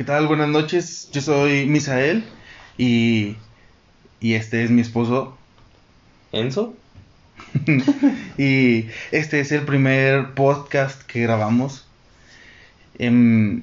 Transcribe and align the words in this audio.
¿Qué 0.00 0.04
tal? 0.04 0.28
Buenas 0.28 0.48
noches. 0.48 1.10
Yo 1.12 1.20
soy 1.20 1.66
Misael 1.66 2.24
y, 2.78 3.36
y 4.18 4.32
este 4.32 4.64
es 4.64 4.70
mi 4.70 4.80
esposo. 4.80 5.36
¿Enzo? 6.32 6.74
y 8.38 8.86
este 9.12 9.40
es 9.40 9.52
el 9.52 9.66
primer 9.66 10.32
podcast 10.32 11.02
que 11.02 11.20
grabamos. 11.20 11.84
Em, 12.98 13.62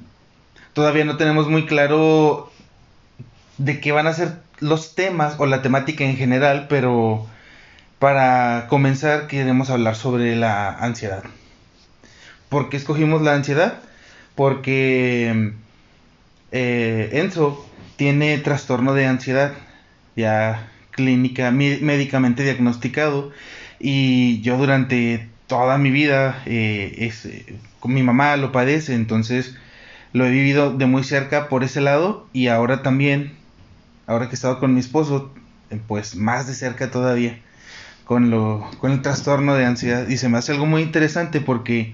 todavía 0.74 1.06
no 1.06 1.18
tenemos 1.18 1.50
muy 1.50 1.66
claro 1.66 2.52
de 3.58 3.80
qué 3.80 3.92
van 3.92 4.06
a 4.06 4.14
ser 4.14 4.36
los 4.60 4.94
temas 4.94 5.38
o 5.40 5.48
la 5.48 5.64
temática 5.64 6.04
en 6.04 6.18
general, 6.18 6.68
pero 6.70 7.26
para 7.98 8.68
comenzar 8.70 9.26
queremos 9.26 9.72
hablar 9.72 9.96
sobre 9.96 10.36
la 10.36 10.70
ansiedad. 10.70 11.24
¿Por 12.48 12.70
qué 12.70 12.78
escogimos 12.78 13.24
la 13.24 13.34
ansiedad? 13.34 13.80
Porque 14.36 15.56
eh, 16.52 17.10
Enzo 17.14 17.66
tiene 17.96 18.38
trastorno 18.38 18.94
de 18.94 19.06
ansiedad, 19.06 19.54
ya 20.16 20.72
clínica, 20.92 21.52
médicamente 21.52 22.44
diagnosticado, 22.44 23.32
y 23.80 24.42
yo 24.42 24.58
durante 24.58 25.28
toda 25.48 25.78
mi 25.78 25.92
vida, 25.92 26.42
eh, 26.46 27.12
con 27.80 27.94
mi 27.94 28.04
mamá 28.04 28.36
lo 28.38 28.52
padece, 28.52 28.96
entonces 28.96 29.56
lo 30.14 30.26
he 30.26 30.32
vivido 30.32 30.74
de 30.74 30.86
muy 30.86 31.04
cerca 31.04 31.50
por 31.50 31.64
ese 31.64 31.82
lado, 31.82 32.28
y 32.34 32.48
ahora 32.48 32.82
también, 32.82 33.34
ahora 34.08 34.28
que 34.28 34.32
he 34.32 34.36
estado 34.36 34.60
con 34.60 34.74
mi 34.74 34.80
esposo, 34.80 35.34
pues 35.88 36.16
más 36.16 36.48
de 36.48 36.54
cerca 36.54 36.92
todavía, 36.92 37.40
con, 38.06 38.30
lo, 38.30 38.70
con 38.80 38.92
el 38.92 39.02
trastorno 39.02 39.56
de 39.56 39.66
ansiedad, 39.66 40.08
y 40.08 40.18
se 40.18 40.30
me 40.30 40.38
hace 40.38 40.54
algo 40.54 40.66
muy 40.66 40.82
interesante 40.82 41.42
porque 41.42 41.94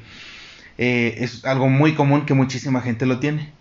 eh, 0.77 1.15
es 1.19 1.43
algo 1.45 1.69
muy 1.69 1.95
común 1.95 2.25
que 2.25 2.33
muchísima 2.33 2.81
gente 2.81 3.05
lo 3.05 3.19
tiene 3.19 3.51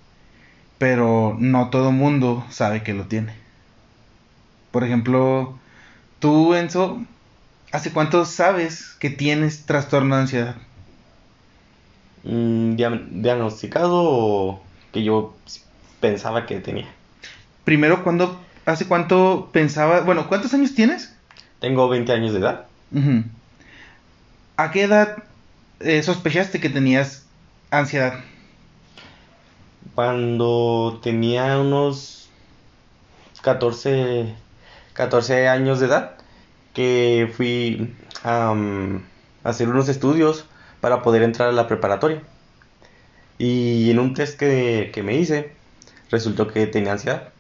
pero 0.83 1.37
no 1.39 1.71
todo 1.71 1.93
mundo 1.93 2.45
sabe 2.51 2.83
que 2.83 2.93
lo 2.93 3.05
tiene. 3.05 3.33
Por 4.73 4.83
ejemplo, 4.83 5.57
tú, 6.19 6.55
Enzo, 6.55 7.01
¿hace 7.71 7.93
cuánto 7.93 8.25
sabes 8.25 8.97
que 8.99 9.09
tienes 9.09 9.65
trastorno 9.65 10.17
de 10.17 10.23
ansiedad? 10.23 10.57
Mm, 12.25 12.75
¿Diagnosticado 12.75 13.93
o 13.95 14.61
que 14.93 15.05
yo 15.05 15.37
pensaba 16.01 16.47
que 16.47 16.59
tenía? 16.59 16.89
Primero, 17.63 18.03
¿cuándo, 18.03 18.41
¿hace 18.67 18.89
cuánto 18.89 19.51
pensaba? 19.53 20.01
Bueno, 20.01 20.27
¿cuántos 20.27 20.53
años 20.53 20.75
tienes? 20.75 21.15
Tengo 21.61 21.89
20 21.89 22.11
años 22.11 22.33
de 22.33 22.41
edad. 22.41 22.67
¿A 24.57 24.73
qué 24.73 24.83
edad 24.83 25.23
eh, 25.79 26.03
sospechaste 26.03 26.59
que 26.59 26.71
tenías 26.71 27.25
ansiedad? 27.71 28.15
Cuando 29.95 31.01
tenía 31.03 31.59
unos 31.59 32.29
14, 33.43 34.35
14 34.95 35.49
años 35.49 35.81
de 35.81 35.87
edad, 35.87 36.13
que 36.75 37.33
fui 37.37 37.95
a, 38.25 38.55
hacer 39.45 39.69
unos 39.69 39.89
estudios 39.89 40.47
para 40.81 41.03
poder 41.03 41.23
entrar 41.23 41.49
a 41.49 41.53
la 41.53 41.67
preparatoria. 41.67 42.23
Y 43.39 43.91
en 43.91 43.99
un 43.99 44.15
test 44.15 44.39
que, 44.39 44.91
que 44.95 45.03
me 45.03 45.17
hice, 45.17 45.53
resultó 46.11 46.47
que 46.47 46.67
tenía 46.67 46.93
ansiedad. 46.93 47.31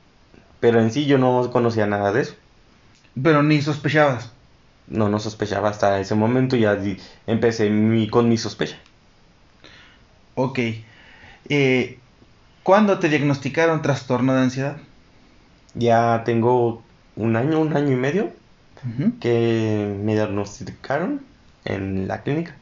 Pero 0.60 0.80
en 0.80 0.90
sí 0.90 1.06
yo 1.06 1.18
no 1.18 1.50
conocía 1.50 1.86
nada 1.86 2.12
de 2.12 2.22
eso. 2.22 2.34
Pero 3.20 3.42
ni 3.42 3.60
sospechabas. 3.62 4.32
No, 4.88 5.08
no 5.08 5.18
sospechaba 5.18 5.68
hasta 5.68 6.00
ese 6.00 6.14
momento, 6.14 6.56
ya 6.56 6.78
empecé 7.26 7.70
mi, 7.70 8.08
con 8.08 8.28
mi 8.28 8.36
sospecha. 8.36 8.78
Ok. 10.34 10.58
Eh, 11.48 11.98
¿Cuándo 12.62 12.98
te 12.98 13.08
diagnosticaron 13.08 13.82
trastorno 13.82 14.34
de 14.34 14.42
ansiedad? 14.42 14.76
Ya 15.74 16.22
tengo 16.24 16.82
un 17.16 17.36
año, 17.36 17.60
un 17.60 17.76
año 17.76 17.92
y 17.92 17.96
medio 17.96 18.30
que 19.20 19.96
me 20.02 20.14
diagnosticaron 20.14 21.22
en 21.64 22.08
la 22.08 22.22
clínica. 22.22 22.56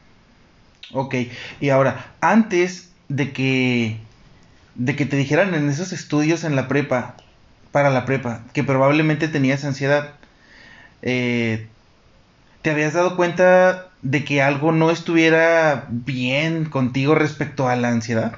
Ok, 0.93 1.15
y 1.59 1.69
ahora, 1.69 2.13
antes 2.21 2.91
de 3.09 3.31
que, 3.31 3.97
de 4.75 4.95
que 4.95 5.05
te 5.05 5.17
dijeran 5.17 5.53
en 5.53 5.69
esos 5.69 5.93
estudios 5.93 6.43
en 6.43 6.55
la 6.55 6.67
prepa, 6.67 7.15
para 7.71 7.89
la 7.89 8.05
prepa, 8.05 8.41
que 8.53 8.63
probablemente 8.63 9.27
tenías 9.27 9.63
ansiedad, 9.63 10.11
eh, 11.01 11.67
¿te 12.61 12.71
habías 12.71 12.93
dado 12.93 13.15
cuenta 13.15 13.89
de 14.01 14.23
que 14.23 14.41
algo 14.41 14.71
no 14.71 14.91
estuviera 14.91 15.85
bien 15.89 16.65
contigo 16.65 17.15
respecto 17.15 17.67
a 17.67 17.75
la 17.75 17.89
ansiedad? 17.89 18.37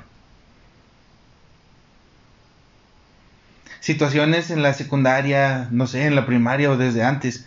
Situaciones 3.83 4.49
en 4.49 4.63
la 4.63 4.73
secundaria, 4.73 5.67
no 5.69 5.87
sé, 5.87 6.05
en 6.05 6.15
la 6.15 6.25
primaria 6.25 6.71
o 6.71 6.77
desde 6.77 7.03
antes, 7.03 7.45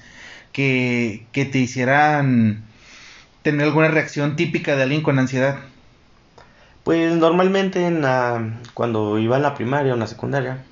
que, 0.52 1.24
que 1.32 1.47
te 1.47 1.56
hicieran 1.56 2.62
tener 3.41 3.66
alguna 3.66 3.88
reacción 3.88 4.36
típica 4.36 4.76
de 4.76 4.82
alguien 4.82 5.02
con 5.02 5.19
ansiedad? 5.19 5.56
Pues 6.84 7.16
normalmente 7.16 7.86
en 7.86 8.02
la, 8.02 8.60
cuando 8.74 9.19
iba 9.19 9.36
a 9.36 9.41
la 9.41 9.54
primaria 9.54 9.92
o 9.92 9.94
en 9.94 10.00
la 10.00 10.06
secundaria, 10.06 10.62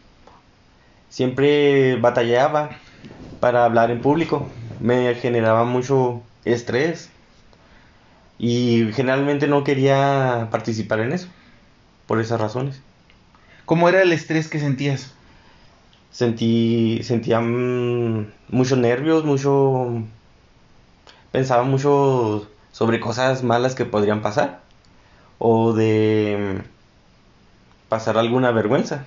siempre 1.09 1.97
batallaba 1.97 2.77
para 3.41 3.65
hablar 3.65 3.91
en 3.91 4.03
público. 4.03 4.51
Me 4.81 5.15
generaba 5.15 5.65
mucho 5.65 6.23
estrés 6.45 7.09
y 8.39 8.91
generalmente 8.93 9.47
no 9.47 9.65
quería 9.65 10.49
participar 10.51 11.01
en 11.01 11.13
eso, 11.13 11.29
por 12.07 12.21
esas 12.21 12.39
razones. 12.39 12.83
¿Cómo 13.65 13.89
era 13.89 14.03
el 14.03 14.13
estrés 14.13 14.49
que 14.49 14.61
sentías? 14.61 15.14
Sentí, 16.15 17.01
sentía 17.03 17.41
mm, 17.41 18.27
muchos 18.51 18.79
nervios, 18.79 19.25
mucho, 19.25 20.05
pensaba 21.33 21.65
mucho 21.65 22.49
sobre 22.71 23.01
cosas 23.01 23.43
malas 23.43 23.75
que 23.75 23.85
podrían 23.85 24.23
pasar 24.23 24.63
o 25.39 25.73
de 25.73 26.63
mm, 26.63 27.89
pasar 27.89 28.17
alguna 28.17 28.53
vergüenza. 28.53 29.05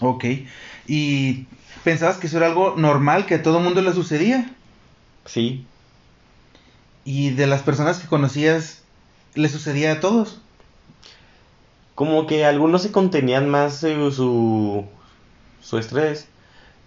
Ok, 0.00 0.24
¿y 0.86 1.46
pensabas 1.82 2.18
que 2.18 2.26
eso 2.26 2.36
era 2.36 2.46
algo 2.46 2.74
normal, 2.76 3.24
que 3.26 3.36
a 3.36 3.42
todo 3.42 3.60
mundo 3.60 3.80
le 3.80 3.92
sucedía? 3.92 4.50
Sí. 5.24 5.66
¿Y 7.04 7.30
de 7.30 7.46
las 7.46 7.62
personas 7.62 7.98
que 7.98 8.06
conocías, 8.06 8.82
le 9.34 9.48
sucedía 9.48 9.92
a 9.92 10.00
todos? 10.00 10.40
Como 11.94 12.26
que 12.26 12.44
algunos 12.44 12.82
se 12.82 12.92
contenían 12.92 13.48
más 13.48 13.82
eh, 13.84 14.10
su, 14.10 14.84
su 15.62 15.78
estrés, 15.78 16.28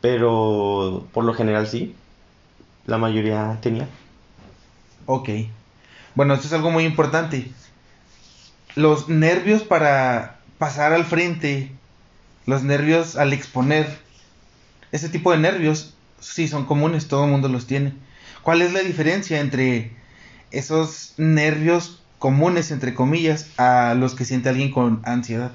pero 0.02 1.08
por 1.14 1.24
lo 1.24 1.34
general 1.34 1.68
sí, 1.68 1.96
la 2.86 2.98
mayoría 2.98 3.58
tenía. 3.62 3.88
Ok. 5.06 5.30
Bueno, 6.16 6.34
esto 6.34 6.48
es 6.48 6.54
algo 6.54 6.72
muy 6.72 6.86
importante. 6.86 7.52
Los 8.76 9.10
nervios 9.10 9.64
para 9.64 10.40
pasar 10.58 10.94
al 10.94 11.06
frente, 11.06 11.72
los 12.46 12.64
nervios 12.64 13.16
al 13.16 13.34
exponer, 13.34 14.00
ese 14.92 15.10
tipo 15.10 15.32
de 15.32 15.40
nervios 15.40 15.94
sí 16.20 16.48
son 16.48 16.66
comunes, 16.66 17.08
todo 17.08 17.26
el 17.26 17.32
mundo 17.32 17.50
los 17.50 17.68
tiene. 17.68 17.94
¿Cuál 18.44 18.62
es 18.62 18.74
la 18.74 18.82
diferencia 18.82 19.40
entre 19.40 19.92
esos 20.52 21.14
nervios 21.18 22.03
comunes, 22.24 22.72
entre 22.72 22.94
comillas, 22.94 23.52
a 23.58 23.96
los 23.96 24.16
que 24.16 24.24
siente 24.24 24.48
alguien 24.48 24.72
con 24.72 25.02
ansiedad? 25.04 25.52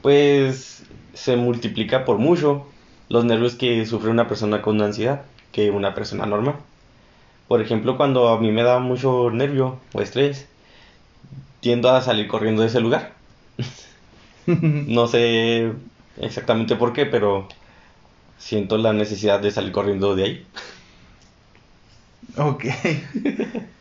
Pues 0.00 0.84
se 1.12 1.36
multiplica 1.36 2.06
por 2.06 2.16
mucho 2.16 2.66
los 3.10 3.26
nervios 3.26 3.56
que 3.56 3.84
sufre 3.84 4.08
una 4.08 4.26
persona 4.26 4.62
con 4.62 4.80
ansiedad 4.80 5.26
que 5.52 5.70
una 5.70 5.94
persona 5.94 6.24
normal. 6.24 6.54
Por 7.46 7.60
ejemplo, 7.60 7.98
cuando 7.98 8.28
a 8.28 8.40
mí 8.40 8.52
me 8.52 8.62
da 8.62 8.78
mucho 8.78 9.30
nervio 9.30 9.78
o 9.92 10.00
estrés, 10.00 10.46
tiendo 11.60 11.90
a 11.90 12.00
salir 12.00 12.26
corriendo 12.26 12.62
de 12.62 12.68
ese 12.68 12.80
lugar. 12.80 13.12
no 14.46 15.08
sé 15.08 15.72
exactamente 16.22 16.76
por 16.76 16.94
qué, 16.94 17.04
pero 17.04 17.48
siento 18.38 18.78
la 18.78 18.94
necesidad 18.94 19.40
de 19.40 19.50
salir 19.50 19.72
corriendo 19.72 20.16
de 20.16 20.24
ahí. 20.24 20.46
Ok. 22.38 22.64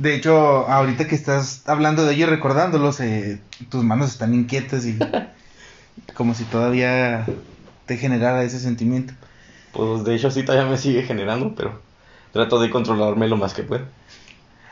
De 0.00 0.14
hecho, 0.14 0.66
ahorita 0.66 1.06
que 1.06 1.14
estás 1.14 1.68
hablando 1.68 2.06
de 2.06 2.14
ello 2.14 2.26
y 2.26 2.30
recordándolos, 2.30 3.00
eh, 3.00 3.38
tus 3.68 3.84
manos 3.84 4.12
están 4.12 4.32
inquietas 4.32 4.86
y 4.86 4.98
como 6.14 6.32
si 6.32 6.44
todavía 6.44 7.26
te 7.84 7.98
generara 7.98 8.42
ese 8.42 8.60
sentimiento. 8.60 9.12
Pues 9.72 10.04
de 10.04 10.14
hecho 10.14 10.30
sí 10.30 10.42
todavía 10.42 10.70
me 10.70 10.78
sigue 10.78 11.02
generando, 11.02 11.54
pero 11.54 11.82
trato 12.32 12.58
de 12.62 12.70
controlarme 12.70 13.28
lo 13.28 13.36
más 13.36 13.52
que 13.52 13.62
puedo. 13.62 13.84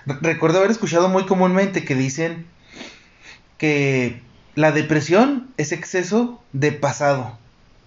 Recuerdo 0.07 0.61
haber 0.61 0.71
escuchado 0.71 1.11
muy 1.11 1.27
comúnmente 1.27 1.85
que 1.85 1.95
dicen 1.95 2.47
que 3.59 4.23
la 4.55 4.73
depresión 4.73 5.51
es 5.59 5.73
exceso 5.73 6.43
de 6.55 6.73
pasado. 6.73 7.37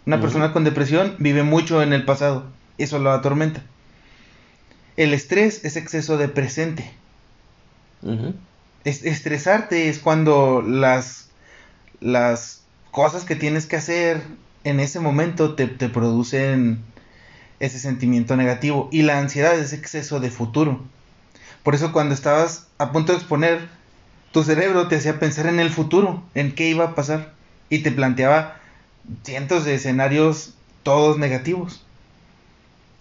Una 0.05 0.21
persona 0.21 0.53
con 0.53 0.63
depresión 0.63 1.15
vive 1.17 1.41
mucho 1.41 1.81
en 1.81 1.91
el 1.91 2.05
pasado, 2.05 2.45
eso 2.77 2.99
lo 2.99 3.11
atormenta. 3.11 3.63
El 4.95 5.15
estrés 5.15 5.65
es 5.65 5.75
exceso 5.75 6.19
de 6.19 6.27
presente 6.27 7.00
estresarte 8.83 9.89
es 9.89 9.99
cuando 9.99 10.61
las, 10.61 11.29
las 11.99 12.63
cosas 12.91 13.23
que 13.23 13.35
tienes 13.35 13.65
que 13.65 13.77
hacer 13.77 14.21
en 14.63 14.79
ese 14.79 14.99
momento 14.99 15.55
te, 15.55 15.67
te 15.67 15.89
producen 15.89 16.83
ese 17.59 17.79
sentimiento 17.79 18.35
negativo. 18.35 18.89
Y 18.91 19.03
la 19.03 19.19
ansiedad 19.19 19.57
es 19.57 19.73
exceso 19.73 20.19
de 20.19 20.31
futuro. 20.31 20.81
Por 21.63 21.75
eso 21.75 21.91
cuando 21.91 22.13
estabas 22.13 22.67
a 22.77 22.91
punto 22.91 23.11
de 23.11 23.19
exponer, 23.19 23.69
tu 24.31 24.43
cerebro 24.43 24.87
te 24.87 24.95
hacía 24.95 25.19
pensar 25.19 25.45
en 25.45 25.59
el 25.59 25.69
futuro, 25.69 26.23
en 26.33 26.55
qué 26.55 26.67
iba 26.69 26.85
a 26.85 26.95
pasar. 26.95 27.33
Y 27.69 27.79
te 27.79 27.91
planteaba 27.91 28.57
cientos 29.23 29.63
de 29.63 29.75
escenarios 29.75 30.55
todos 30.83 31.17
negativos. 31.17 31.85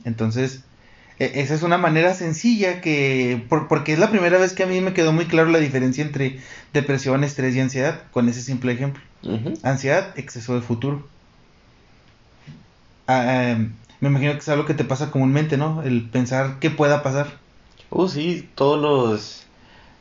Entonces, 0.04 0.64
esa 1.20 1.54
es 1.54 1.62
una 1.62 1.76
manera 1.76 2.14
sencilla 2.14 2.80
que, 2.80 3.44
porque 3.68 3.92
es 3.92 3.98
la 3.98 4.10
primera 4.10 4.38
vez 4.38 4.54
que 4.54 4.62
a 4.62 4.66
mí 4.66 4.80
me 4.80 4.94
quedó 4.94 5.12
muy 5.12 5.26
claro 5.26 5.50
la 5.50 5.58
diferencia 5.58 6.02
entre 6.02 6.40
depresión, 6.72 7.24
estrés 7.24 7.54
y 7.54 7.60
ansiedad, 7.60 8.04
con 8.10 8.30
ese 8.30 8.40
simple 8.40 8.72
ejemplo. 8.72 9.02
Ansiedad, 9.62 10.18
exceso 10.18 10.54
de 10.54 10.62
futuro. 10.62 11.06
Ah, 13.06 13.50
em, 13.50 13.74
me 14.00 14.08
imagino 14.08 14.32
que 14.32 14.38
es 14.38 14.48
algo 14.48 14.64
que 14.64 14.72
te 14.72 14.84
pasa 14.84 15.10
comúnmente, 15.10 15.58
¿no? 15.58 15.82
El 15.82 16.08
pensar 16.08 16.58
qué 16.58 16.70
pueda 16.70 17.02
pasar. 17.02 17.26
Uh, 17.90 18.08
sí, 18.08 18.48
todos 18.54 18.80
los, 18.80 19.46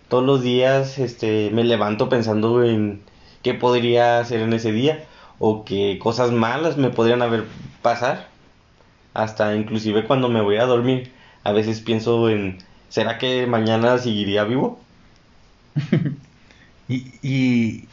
todos 0.08 0.24
los 0.24 0.42
días 0.42 1.00
este, 1.00 1.50
me 1.52 1.66
levanto 1.66 2.08
pensando 2.08 2.64
en 2.64 3.02
qué 3.44 3.54
podría 3.54 4.20
hacer 4.20 4.40
en 4.40 4.54
ese 4.54 4.72
día 4.72 5.04
o 5.38 5.66
qué 5.66 6.00
cosas 6.02 6.32
malas 6.32 6.78
me 6.78 6.92
podrían 6.92 7.22
haber 7.22 7.44
pasar. 7.82 8.29
Hasta 9.20 9.54
inclusive 9.56 10.06
cuando 10.06 10.30
me 10.30 10.40
voy 10.40 10.56
a 10.58 10.66
dormir, 10.66 11.12
a 11.44 11.52
veces 11.52 11.82
pienso 11.82 12.30
en, 12.30 12.58
¿será 12.88 13.18
que 13.18 13.48
mañana 13.48 13.98
seguiría 13.98 14.46
vivo? 14.46 14.80
y, 16.88 17.06
y, 17.22 17.88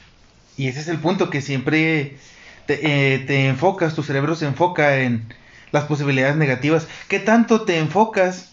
ese 0.57 0.81
es 0.81 0.89
el 0.89 0.99
punto, 0.99 1.29
que 1.29 1.43
siempre 1.43 2.17
te, 2.67 3.15
eh, 3.15 3.19
te 3.19 3.49
enfocas, 3.49 3.97
tu 3.97 4.05
cerebro 4.05 4.37
se 4.37 4.47
enfoca 4.47 5.01
en 5.01 5.35
las 5.73 5.85
posibilidades 5.85 6.37
negativas. 6.37 6.87
¿Qué 7.09 7.19
tanto 7.19 7.63
te 7.63 7.79
enfocas 7.79 8.53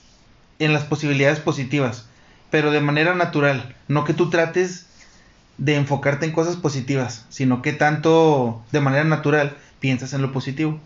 en 0.57 0.73
las 0.73 0.83
posibilidades 0.83 1.39
positivas? 1.39 2.07
Pero 2.49 2.71
de 2.71 2.81
manera 2.81 3.13
natural, 3.13 3.75
no 3.87 4.03
que 4.03 4.15
tú 4.15 4.31
trates 4.31 4.87
de 5.59 5.75
enfocarte 5.75 6.25
en 6.25 6.31
cosas 6.31 6.55
positivas, 6.55 7.27
sino 7.29 7.61
que 7.61 7.73
tanto 7.73 8.63
de 8.71 8.81
manera 8.81 9.03
natural 9.03 9.57
piensas 9.79 10.13
en 10.13 10.23
lo 10.23 10.31
positivo. 10.31 10.79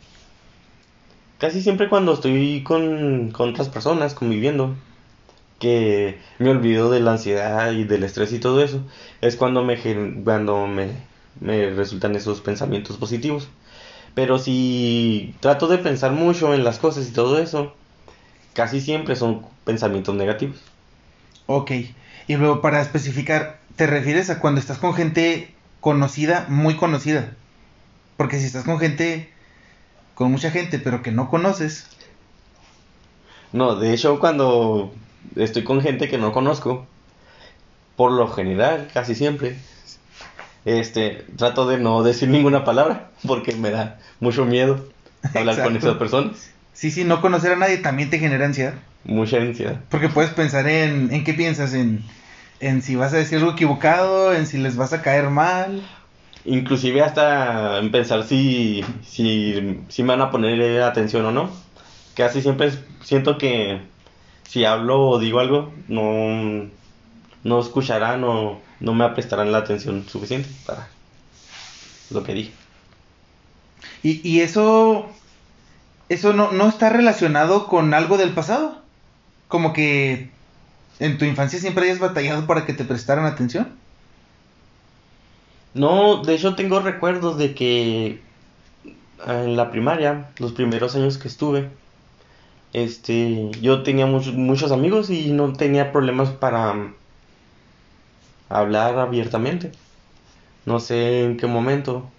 Casi 1.40 1.62
siempre 1.62 1.90
cuando 1.90 2.14
estoy 2.14 2.64
con, 2.64 3.32
con 3.32 3.50
otras 3.50 3.70
personas 3.70 4.14
conviviendo, 4.14 4.76
que 5.60 6.20
me 6.40 6.50
olvido 6.50 6.92
de 6.92 7.00
la 7.00 7.12
ansiedad 7.12 7.72
y 7.72 7.84
del 7.84 8.04
estrés 8.04 8.32
y 8.34 8.40
todo 8.40 8.64
eso, 8.64 8.82
es 9.22 9.36
cuando 9.36 9.64
me, 9.64 9.78
cuando 10.24 10.68
me, 10.68 10.90
me 11.40 11.70
resultan 11.72 12.16
esos 12.16 12.42
pensamientos 12.42 12.98
positivos. 12.98 13.50
Pero 14.16 14.40
si 14.40 15.36
trato 15.40 15.68
de 15.68 15.78
pensar 15.78 16.12
mucho 16.12 16.54
en 16.54 16.64
las 16.64 16.80
cosas 16.80 17.08
y 17.08 17.12
todo 17.12 17.40
eso, 17.40 17.76
casi 18.54 18.82
siempre 18.82 19.16
son 19.16 19.44
pensamientos 19.64 20.16
negativos. 20.16 20.58
Ok. 21.46 21.72
Y 22.28 22.36
luego 22.36 22.62
para 22.62 22.82
especificar, 22.82 23.60
¿te 23.76 23.86
refieres 23.88 24.30
a 24.30 24.40
cuando 24.40 24.60
estás 24.60 24.80
con 24.80 24.96
gente 24.96 25.54
conocida, 25.82 26.48
muy 26.50 26.76
conocida? 26.76 27.32
Porque 28.18 28.40
si 28.40 28.46
estás 28.46 28.64
con 28.64 28.80
gente, 28.80 29.32
con 30.18 30.32
mucha 30.32 30.50
gente, 30.50 30.80
pero 30.80 31.04
que 31.04 31.12
no 31.12 31.30
conoces. 31.30 31.86
No, 33.54 33.76
de 33.76 33.94
hecho 33.94 34.20
cuando 34.20 34.92
estoy 35.36 35.64
con 35.64 35.80
gente 35.80 36.10
que 36.10 36.18
no 36.18 36.32
conozco, 36.32 36.88
por 37.96 38.12
lo 38.12 38.28
general, 38.28 38.90
casi 38.92 39.14
siempre, 39.14 39.58
este, 40.66 41.24
trato 41.38 41.68
de 41.68 41.78
no 41.78 42.02
decir 42.02 42.30
ninguna 42.30 42.66
palabra 42.66 43.12
porque 43.28 43.56
me 43.56 43.70
da 43.70 44.00
mucho 44.20 44.44
miedo 44.46 44.88
hablar 45.36 45.62
con 45.62 45.78
esas 45.78 45.98
personas. 45.98 46.50
Sí, 46.74 46.90
sí, 46.90 47.04
no 47.04 47.22
conocer 47.22 47.52
a 47.52 47.56
nadie 47.56 47.78
también 47.78 48.10
te 48.10 48.18
genera 48.18 48.46
ansiedad. 48.46 48.74
Mucha 49.04 49.38
ansiedad. 49.38 49.80
Porque 49.90 50.10
puedes 50.10 50.32
pensar 50.32 50.68
en, 50.68 51.14
¿en 51.14 51.24
qué 51.24 51.36
piensas? 51.36 51.76
En, 51.76 52.04
en 52.60 52.82
si 52.82 52.96
vas 52.96 53.14
a 53.14 53.18
decir 53.18 53.38
algo 53.38 53.52
equivocado, 53.52 54.34
en 54.34 54.48
si 54.48 54.58
les 54.58 54.78
vas 54.78 54.94
a 54.94 55.04
caer 55.04 55.30
mal. 55.30 55.88
Inclusive 56.48 57.02
hasta 57.02 57.78
en 57.80 57.92
pensar 57.92 58.24
si, 58.24 58.84
si, 59.06 59.84
si 59.90 60.04
me 60.04 60.10
van 60.10 60.22
a 60.22 60.32
poner 60.32 60.82
atención 60.82 61.26
o 61.26 61.32
no. 61.32 61.50
Casi 62.16 62.42
siempre 62.42 62.72
siento 63.04 63.38
que 63.38 63.82
si 64.48 64.64
hablo 64.64 65.10
o 65.10 65.20
digo 65.20 65.40
algo, 65.40 65.74
no, 65.90 66.70
no 67.44 67.60
escucharán 67.60 68.24
o 68.24 68.62
no 68.80 68.94
me 68.94 69.10
prestarán 69.10 69.52
la 69.52 69.60
atención 69.60 70.08
suficiente 70.08 70.50
para 70.66 70.88
lo 72.12 72.24
que 72.24 72.34
dije. 72.34 72.52
Y, 74.02 74.26
y 74.28 74.40
eso, 74.40 75.10
eso 76.08 76.32
no, 76.32 76.54
no 76.54 76.70
está 76.70 76.90
relacionado 76.90 77.68
con 77.68 77.94
algo 77.94 78.18
del 78.18 78.32
pasado. 78.32 78.82
Como 79.50 79.74
que 79.74 80.30
en 81.00 81.18
tu 81.18 81.26
infancia 81.26 81.60
siempre 81.60 81.86
hayas 81.86 82.00
batallado 82.00 82.48
para 82.48 82.66
que 82.66 82.74
te 82.74 82.86
prestaran 82.86 83.26
atención. 83.26 83.68
No, 85.78 86.24
de 86.24 86.36
hecho 86.36 86.56
tengo 86.56 86.80
recuerdos 86.80 87.38
de 87.38 87.54
que 87.54 88.20
en 89.26 89.56
la 89.56 89.72
primaria, 89.72 90.30
los 90.40 90.54
primeros 90.54 90.96
años 90.96 91.18
que 91.18 91.28
estuve, 91.28 91.70
este, 92.74 93.52
yo 93.62 93.84
tenía 93.84 94.06
muchos, 94.06 94.34
muchos 94.34 94.72
amigos 94.72 95.10
y 95.10 95.32
no 95.32 95.54
tenía 95.54 95.92
problemas 95.92 96.30
para 96.30 96.94
hablar 98.50 98.98
abiertamente. 98.98 99.72
No 100.66 100.80
sé 100.80 101.24
en 101.24 101.38
qué 101.38 101.48
momento 101.48 102.10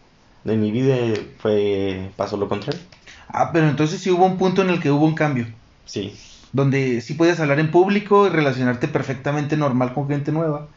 de 0.45 0.57
mi 0.57 0.71
vida 0.71 0.97
fue 1.39 2.11
pasó 2.17 2.37
lo 2.37 2.49
contrario. 2.49 2.81
Ah, 3.29 3.51
pero 3.53 3.69
entonces 3.69 4.01
sí 4.01 4.11
hubo 4.11 4.25
un 4.25 4.39
punto 4.39 4.63
en 4.63 4.71
el 4.71 4.81
que 4.81 4.91
hubo 4.91 5.05
un 5.05 5.15
cambio. 5.15 5.47
Sí. 5.85 6.15
Donde 6.53 7.01
sí 7.03 7.15
puedes 7.15 7.41
hablar 7.41 7.61
en 7.61 7.71
público 7.71 8.27
y 8.27 8.31
relacionarte 8.31 8.89
perfectamente 8.89 9.57
normal 9.57 9.93
con 9.93 10.09
gente 10.09 10.33
nueva. 10.33 10.69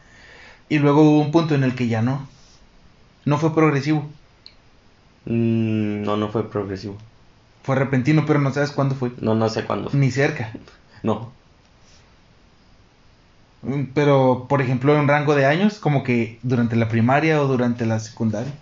Y 0.68 0.78
luego 0.78 1.02
hubo 1.02 1.20
un 1.20 1.30
punto 1.30 1.54
en 1.54 1.64
el 1.64 1.74
que 1.74 1.88
ya 1.88 2.02
no. 2.02 2.31
No 3.24 3.38
fue 3.38 3.54
progresivo. 3.54 4.04
Mm, 5.26 6.02
no, 6.02 6.16
no 6.16 6.28
fue 6.28 6.48
progresivo. 6.48 6.96
Fue 7.62 7.76
repentino, 7.76 8.24
pero 8.26 8.40
no 8.40 8.52
sabes 8.52 8.72
cuándo 8.72 8.94
fue. 8.94 9.12
No, 9.20 9.34
no 9.34 9.48
sé 9.48 9.64
cuándo. 9.64 9.90
Ni 9.92 10.10
cerca. 10.10 10.52
No. 11.02 11.30
Mm, 13.62 13.84
pero, 13.94 14.46
por 14.48 14.60
ejemplo, 14.60 14.98
en 14.98 15.08
rango 15.08 15.34
de 15.34 15.46
años, 15.46 15.78
como 15.78 16.02
que 16.02 16.38
durante 16.42 16.76
la 16.76 16.88
primaria 16.88 17.40
o 17.40 17.46
durante 17.46 17.86
la 17.86 18.00
secundaria. 18.00 18.52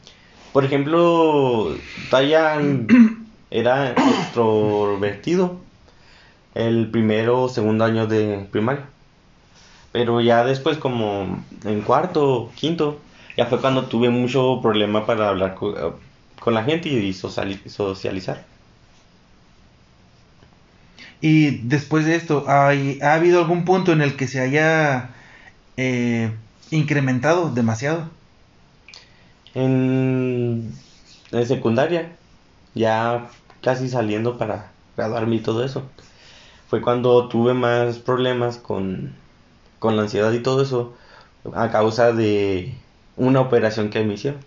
Por 0.53 0.65
ejemplo, 0.65 1.75
Tayan 2.11 2.87
era 3.51 3.93
extrovertido 3.93 5.59
el 6.55 6.91
primero 6.91 7.43
o 7.43 7.49
segundo 7.49 7.85
año 7.85 8.07
de 8.07 8.47
primaria. 8.51 8.85
Pero 9.93 10.21
ya 10.21 10.45
después, 10.45 10.77
como 10.79 11.43
en 11.65 11.81
cuarto, 11.83 12.51
quinto, 12.55 13.01
ya 13.37 13.47
fue 13.47 13.61
cuando 13.61 13.87
tuve 13.87 14.11
mucho 14.11 14.61
problema 14.63 15.07
para 15.07 15.29
hablar 15.29 15.55
con, 15.55 16.55
la 16.55 16.65
gente 16.65 16.89
y 16.89 17.13
socializar. 17.13 18.45
Y 21.21 21.59
después 21.69 22.07
de 22.07 22.17
esto, 22.17 22.45
¿hay, 22.49 22.99
¿ha 23.03 23.15
habido 23.15 23.41
algún 23.41 23.65
punto 23.65 23.93
en 23.93 24.01
el 24.01 24.17
que 24.17 24.27
se 24.27 24.41
haya 24.41 25.11
eh, 25.77 26.33
incrementado 26.71 27.51
demasiado? 27.51 28.09
En, 29.55 30.73
en 31.33 31.47
secundaria, 31.47 32.17
ya 32.75 33.29
casi 33.63 33.89
saliendo 33.89 34.39
para 34.39 34.71
graduarme 34.97 35.37
y 35.37 35.41
todo 35.41 35.65
eso. 35.65 35.83
Fue 36.69 36.81
cuando 36.81 37.29
tuve 37.29 37.53
más 37.53 37.99
problemas 37.99 38.57
con, 38.57 39.15
con 39.79 39.97
la 39.97 40.03
ansiedad 40.03 40.33
y 40.33 40.41
todo 40.41 40.63
eso 40.63 40.95
a 41.55 41.71
causa 41.71 42.13
de 42.13 42.75
una 43.21 43.41
operación 43.41 43.91
que 43.91 44.03
me 44.03 44.15
hicieron. 44.15 44.41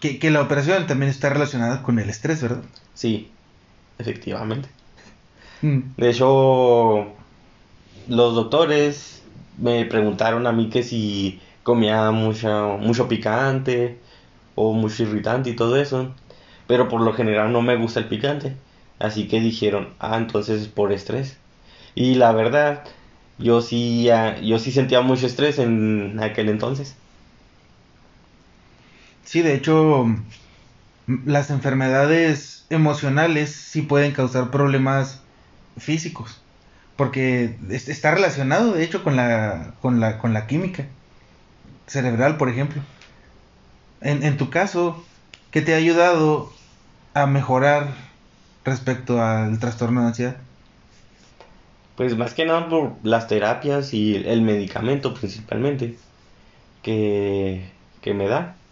Que, 0.00 0.18
que 0.18 0.30
la 0.30 0.42
operación 0.42 0.86
también 0.86 1.10
está 1.10 1.30
relacionada 1.30 1.82
con 1.82 1.98
el 1.98 2.10
estrés, 2.10 2.42
¿verdad? 2.42 2.62
Sí, 2.94 3.30
efectivamente. 3.98 4.68
Mm. 5.62 5.80
De 5.96 6.10
hecho, 6.10 7.06
los 8.08 8.34
doctores 8.34 9.22
me 9.58 9.84
preguntaron 9.84 10.46
a 10.46 10.52
mí 10.52 10.68
que 10.68 10.82
si 10.82 11.40
comía 11.62 12.10
mucho, 12.10 12.78
mucho 12.80 13.08
picante 13.08 13.98
o 14.54 14.72
mucho 14.72 15.04
irritante 15.04 15.50
y 15.50 15.56
todo 15.56 15.76
eso. 15.76 16.12
Pero 16.66 16.88
por 16.88 17.00
lo 17.02 17.12
general 17.12 17.52
no 17.52 17.62
me 17.62 17.76
gusta 17.76 18.00
el 18.00 18.08
picante. 18.08 18.56
Así 18.98 19.28
que 19.28 19.40
dijeron, 19.40 19.90
ah, 20.00 20.16
entonces 20.16 20.62
es 20.62 20.68
por 20.68 20.92
estrés. 20.92 21.38
Y 21.94 22.14
la 22.14 22.32
verdad, 22.32 22.84
yo 23.40 23.60
sí, 23.62 24.08
yo 24.42 24.58
sí 24.58 24.72
sentía 24.72 25.00
mucho 25.02 25.26
estrés 25.26 25.58
en 25.58 26.20
aquel 26.22 26.48
entonces. 26.48 26.96
Sí, 29.24 29.42
de 29.42 29.54
hecho, 29.54 30.06
las 31.24 31.50
enfermedades 31.50 32.66
emocionales 32.70 33.54
sí 33.54 33.82
pueden 33.82 34.12
causar 34.12 34.50
problemas 34.50 35.26
físicos, 35.76 36.44
porque 36.96 37.58
está 37.70 38.12
relacionado 38.14 38.72
de 38.74 38.84
hecho 38.84 39.04
con 39.04 39.16
la, 39.16 39.76
con 39.80 40.00
la, 40.00 40.18
con 40.18 40.34
la 40.34 40.46
química 40.46 40.86
cerebral, 41.86 42.36
por 42.38 42.48
ejemplo. 42.48 42.82
en, 44.00 44.22
en 44.24 44.36
tu 44.36 44.50
caso, 44.50 45.04
¿qué 45.50 45.62
te 45.62 45.74
ha 45.74 45.76
ayudado 45.78 46.52
a 47.14 47.26
mejorar 47.26 47.94
respecto 48.64 49.22
al 49.22 49.58
trastorno 49.60 50.02
de 50.02 50.06
ansiedad? 50.08 50.49
Pues 52.00 52.16
más 52.16 52.32
que 52.34 52.46
nada 52.46 52.68
por 52.70 52.98
las 53.06 53.28
terapias 53.28 53.92
y 53.92 54.16
el 54.16 54.40
medicamento 54.42 55.12
principalmente 55.14 56.06
que, 56.82 57.84
que 58.00 58.14
me 58.14 58.28
da. 58.28 58.64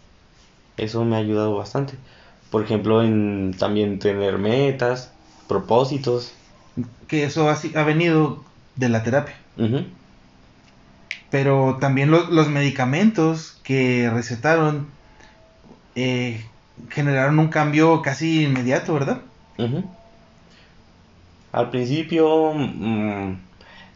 Eso 0.77 1.05
me 1.05 1.15
ha 1.17 1.19
ayudado 1.19 1.55
bastante. 1.57 2.03
Por 2.49 2.63
ejemplo, 2.63 3.03
en 3.03 3.53
también 3.59 3.99
tener 3.99 4.39
metas, 4.39 5.21
propósitos. 5.47 6.43
Que 7.07 7.25
eso 7.25 7.49
ha, 7.49 7.53
ha 7.75 7.83
venido 7.85 8.45
de 8.75 8.89
la 8.89 9.03
terapia. 9.03 9.35
Pero 11.29 11.77
también 11.79 12.11
lo- 12.11 12.29
los 12.29 12.49
medicamentos 12.49 13.59
que 13.63 14.09
recetaron 14.11 14.99
eh, 15.95 16.55
generaron 16.89 17.39
un 17.39 17.49
cambio 17.49 18.01
casi 18.01 18.43
inmediato, 18.43 18.93
¿verdad? 18.93 19.33
Al 21.51 21.69
principio 21.69 22.53
mm, 22.53 23.37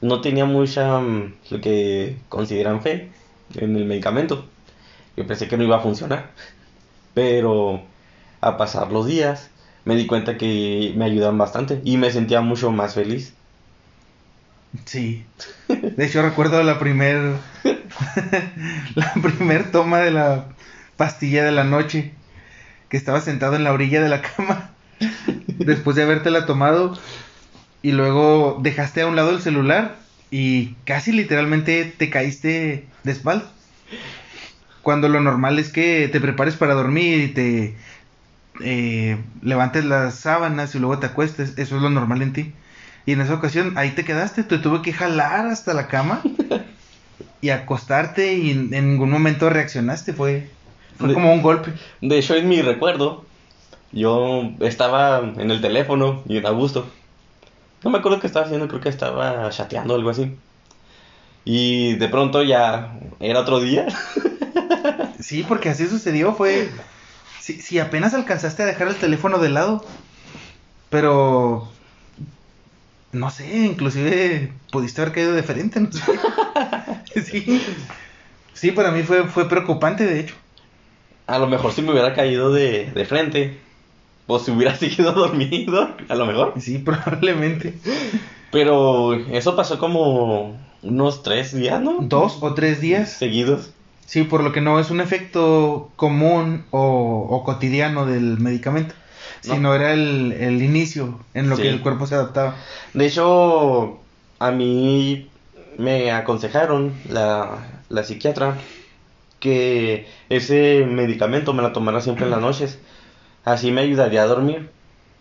no 0.02 0.22
tenía 0.22 0.46
mucha 0.46 1.00
mm, 1.00 1.34
lo 1.52 1.62
que 1.62 2.18
consideran 2.30 2.82
fe 2.82 3.12
en 3.56 3.76
el 3.76 3.86
medicamento. 3.86 4.46
Yo 5.16 5.28
pensé 5.28 5.48
que 5.48 5.58
no 5.58 5.64
iba 5.64 5.78
a 5.78 5.82
funcionar. 5.82 6.32
Pero 7.14 7.82
a 8.42 8.58
pasar 8.58 8.92
los 8.92 9.08
días 9.08 9.50
me 9.86 9.96
di 9.96 10.08
cuenta 10.08 10.38
que 10.38 10.94
me 10.96 11.06
ayudan 11.06 11.38
bastante 11.38 11.82
y 11.84 11.98
me 11.98 12.12
sentía 12.12 12.42
mucho 12.42 12.72
más 12.72 12.96
feliz. 12.96 13.34
Sí. 14.86 15.26
De 15.68 16.06
hecho 16.06 16.22
recuerdo 16.24 16.64
la 16.64 16.80
primer 16.80 17.36
la 18.96 19.14
primer 19.22 19.72
toma 19.72 20.00
de 20.00 20.12
la 20.12 20.46
pastilla 20.98 21.44
de 21.44 21.52
la 21.52 21.64
noche 21.64 22.14
que 22.90 22.98
estaba 22.98 23.22
sentado 23.22 23.56
en 23.56 23.64
la 23.64 23.74
orilla 23.74 24.02
de 24.02 24.10
la 24.10 24.22
cama 24.22 24.72
después 25.48 25.96
de 25.96 26.04
habértela 26.04 26.46
tomado 26.46 26.98
y 27.84 27.94
luego 27.94 28.60
dejaste 28.64 29.04
a 29.04 29.08
un 29.08 29.16
lado 29.18 29.32
el 29.32 29.42
celular 29.42 30.10
y 30.32 30.84
casi 30.86 31.14
literalmente 31.14 31.86
te 31.86 32.10
caíste 32.12 32.98
de 33.04 33.12
espalda. 33.14 33.52
Cuando 34.82 35.08
lo 35.08 35.22
normal 35.22 35.60
es 35.60 35.72
que 35.72 36.10
te 36.10 36.20
prepares 36.20 36.58
para 36.58 36.74
dormir 36.74 37.20
y 37.20 37.34
te 37.34 37.78
eh, 38.64 39.18
levantes 39.42 39.86
las 39.86 40.16
sábanas 40.16 40.76
y 40.76 40.80
luego 40.80 41.00
te 41.00 41.08
acuestes, 41.08 41.58
eso 41.58 41.78
es 41.78 41.82
lo 41.82 41.90
normal 41.90 42.22
en 42.22 42.34
ti. 42.34 42.56
Y 43.06 43.14
en 43.14 43.22
esa 43.22 43.36
ocasión 43.36 43.78
ahí 43.78 43.92
te 43.92 44.06
quedaste, 44.06 44.44
te 44.44 44.60
tuve 44.60 44.82
que 44.82 44.94
jalar 44.94 45.48
hasta 45.48 45.74
la 45.74 45.88
cama 45.88 46.22
y 47.42 47.50
acostarte 47.50 48.34
y 48.36 48.52
en 48.52 48.74
en 48.74 48.90
ningún 48.92 49.12
momento 49.12 49.50
reaccionaste, 49.50 50.14
fue, 50.14 50.50
fue 50.98 51.10
De- 51.10 51.14
como 51.14 51.34
un 51.34 51.42
golpe. 51.42 51.72
De 52.02 52.18
hecho, 52.20 52.36
en 52.36 52.48
mi 52.50 52.62
recuerdo, 52.62 53.26
yo 53.92 54.52
estaba 54.62 55.20
en 55.20 55.52
el 55.52 55.62
teléfono 55.62 56.24
y 56.28 56.38
en 56.38 56.46
Augusto. 56.46 56.88
No 57.84 57.90
me 57.90 57.98
acuerdo 57.98 58.20
qué 58.20 58.28
estaba 58.28 58.46
haciendo, 58.46 58.68
creo 58.68 58.82
que 58.82 58.90
estaba 58.90 59.50
chateando 59.50 59.94
o 59.94 59.98
algo 59.98 60.10
así. 60.10 60.36
Y 61.46 61.96
de 61.96 62.08
pronto 62.08 62.44
ya 62.44 62.98
era 63.20 63.40
otro 63.42 63.60
día. 63.60 63.88
Sí, 65.20 65.46
porque 65.48 65.70
así 65.70 65.88
sucedió, 65.88 66.34
fue... 66.34 66.70
Si, 67.40 67.62
si 67.62 67.80
apenas 67.80 68.14
alcanzaste 68.14 68.64
a 68.64 68.66
dejar 68.66 68.90
el 68.90 68.96
teléfono 68.96 69.40
de 69.40 69.50
lado, 69.50 69.86
pero... 70.90 71.72
No 73.14 73.30
sé, 73.30 73.58
inclusive 73.58 74.52
pudiste 74.70 75.02
haber 75.02 75.14
caído 75.14 75.32
de 75.32 75.44
frente, 75.44 75.80
no 75.80 75.92
sé. 75.92 76.02
Sí, 77.26 77.62
sí 78.54 78.72
para 78.72 78.92
mí 78.92 79.04
fue, 79.04 79.24
fue 79.28 79.48
preocupante, 79.48 80.06
de 80.06 80.20
hecho. 80.20 80.36
A 81.28 81.40
lo 81.40 81.48
mejor 81.48 81.72
si 81.72 81.82
me 81.82 81.92
hubiera 81.92 82.14
caído 82.14 82.52
de, 82.52 82.92
de 82.92 83.06
frente, 83.06 83.62
pues 84.28 84.44
si 84.44 84.52
hubiera 84.52 84.76
seguido 84.78 85.12
dormido, 85.14 85.90
a 86.10 86.16
lo 86.16 86.26
mejor. 86.26 86.54
Sí, 86.60 86.78
probablemente. 86.80 87.74
Pero 88.52 89.14
eso 89.14 89.56
pasó 89.56 89.80
como 89.80 90.58
unos 90.84 91.24
tres 91.24 91.56
días, 91.56 91.82
¿no? 91.82 91.98
Dos 92.02 92.38
o 92.42 92.54
tres 92.54 92.82
días. 92.82 93.10
Seguidos. 93.12 93.72
Sí, 94.06 94.24
por 94.24 94.44
lo 94.44 94.52
que 94.52 94.62
no 94.62 94.80
es 94.80 94.92
un 94.92 95.00
efecto 95.02 95.90
común 95.96 96.66
o, 96.72 97.28
o 97.30 97.44
cotidiano 97.44 98.06
del 98.06 98.38
medicamento, 98.38 98.94
No. 99.48 99.54
sino 99.56 99.74
era 99.74 99.94
el, 99.94 100.34
el 100.34 100.62
inicio 100.62 101.20
en 101.34 101.50
lo 101.50 101.56
Sí. 101.56 101.64
que 101.64 101.70
el 101.70 101.82
cuerpo 101.82 102.06
se 102.06 102.16
adaptaba. 102.16 102.56
De 102.94 103.06
hecho, 103.08 104.00
a 104.40 104.52
mí 104.52 105.30
me 105.78 106.12
aconsejaron 106.12 106.94
la, 107.10 107.66
la 107.90 108.04
psiquiatra 108.04 108.58
que 109.40 110.08
ese 110.30 110.86
medicamento 110.88 111.54
me 111.54 111.62
lo 111.64 111.72
tomara 111.72 112.02
siempre 112.02 112.26
en 112.26 112.32
las 112.32 112.42
noches. 112.42 112.80
Así 113.44 113.72
me 113.72 113.82
ayudaría 113.82 114.24
a 114.24 114.28
dormir. 114.28 114.72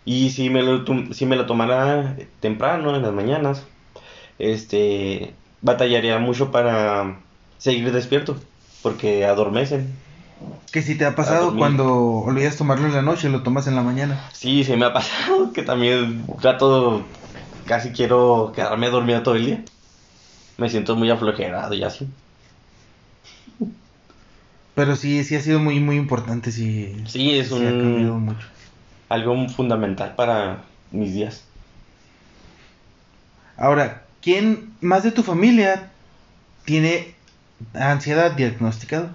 Y 0.05 0.31
si 0.31 0.49
me 0.49 0.61
lo, 0.61 0.83
si 1.13 1.25
me 1.25 1.35
lo 1.35 1.45
tomara 1.45 2.15
temprano, 2.39 2.95
en 2.95 3.01
las 3.01 3.13
mañanas, 3.13 3.63
este, 4.37 5.33
batallaría 5.61 6.19
mucho 6.19 6.51
para 6.51 7.21
seguir 7.57 7.91
despierto, 7.91 8.35
porque 8.81 9.25
adormecen. 9.25 9.87
Que 10.71 10.81
si 10.81 10.97
te 10.97 11.05
ha 11.05 11.15
pasado 11.15 11.55
cuando 11.55 11.93
olvidas 11.95 12.57
tomarlo 12.57 12.87
en 12.87 12.93
la 12.93 13.01
noche 13.01 13.27
y 13.27 13.31
lo 13.31 13.43
tomas 13.43 13.67
en 13.67 13.75
la 13.75 13.83
mañana. 13.83 14.19
Sí, 14.33 14.63
se 14.63 14.75
me 14.75 14.85
ha 14.85 14.93
pasado 14.93 15.53
que 15.53 15.63
también 15.63 16.25
trato, 16.41 17.05
casi 17.65 17.91
quiero 17.91 18.51
quedarme 18.53 18.89
dormido 18.89 19.23
todo 19.23 19.35
el 19.35 19.45
día. 19.45 19.63
Me 20.57 20.69
siento 20.69 20.95
muy 20.95 21.09
aflojerado 21.09 21.73
y 21.73 21.83
así. 21.83 22.07
Pero 24.75 24.95
sí, 24.95 25.23
sí 25.23 25.35
ha 25.35 25.41
sido 25.41 25.59
muy, 25.59 25.79
muy 25.79 25.97
importante, 25.97 26.51
sí. 26.51 27.03
Sí, 27.07 27.37
es 27.37 27.47
sí 27.49 27.55
ha 27.55 27.77
cambiado 27.77 28.15
un, 28.15 28.25
mucho. 28.25 28.47
algo 29.09 29.47
fundamental 29.49 30.15
para 30.15 30.63
mis 30.91 31.13
días. 31.13 31.43
Ahora, 33.57 34.07
¿quién 34.21 34.73
más 34.81 35.03
de 35.03 35.11
tu 35.11 35.21
familia 35.21 35.91
tiene 36.65 37.15
ansiedad 37.73 38.31
diagnosticado? 38.31 39.09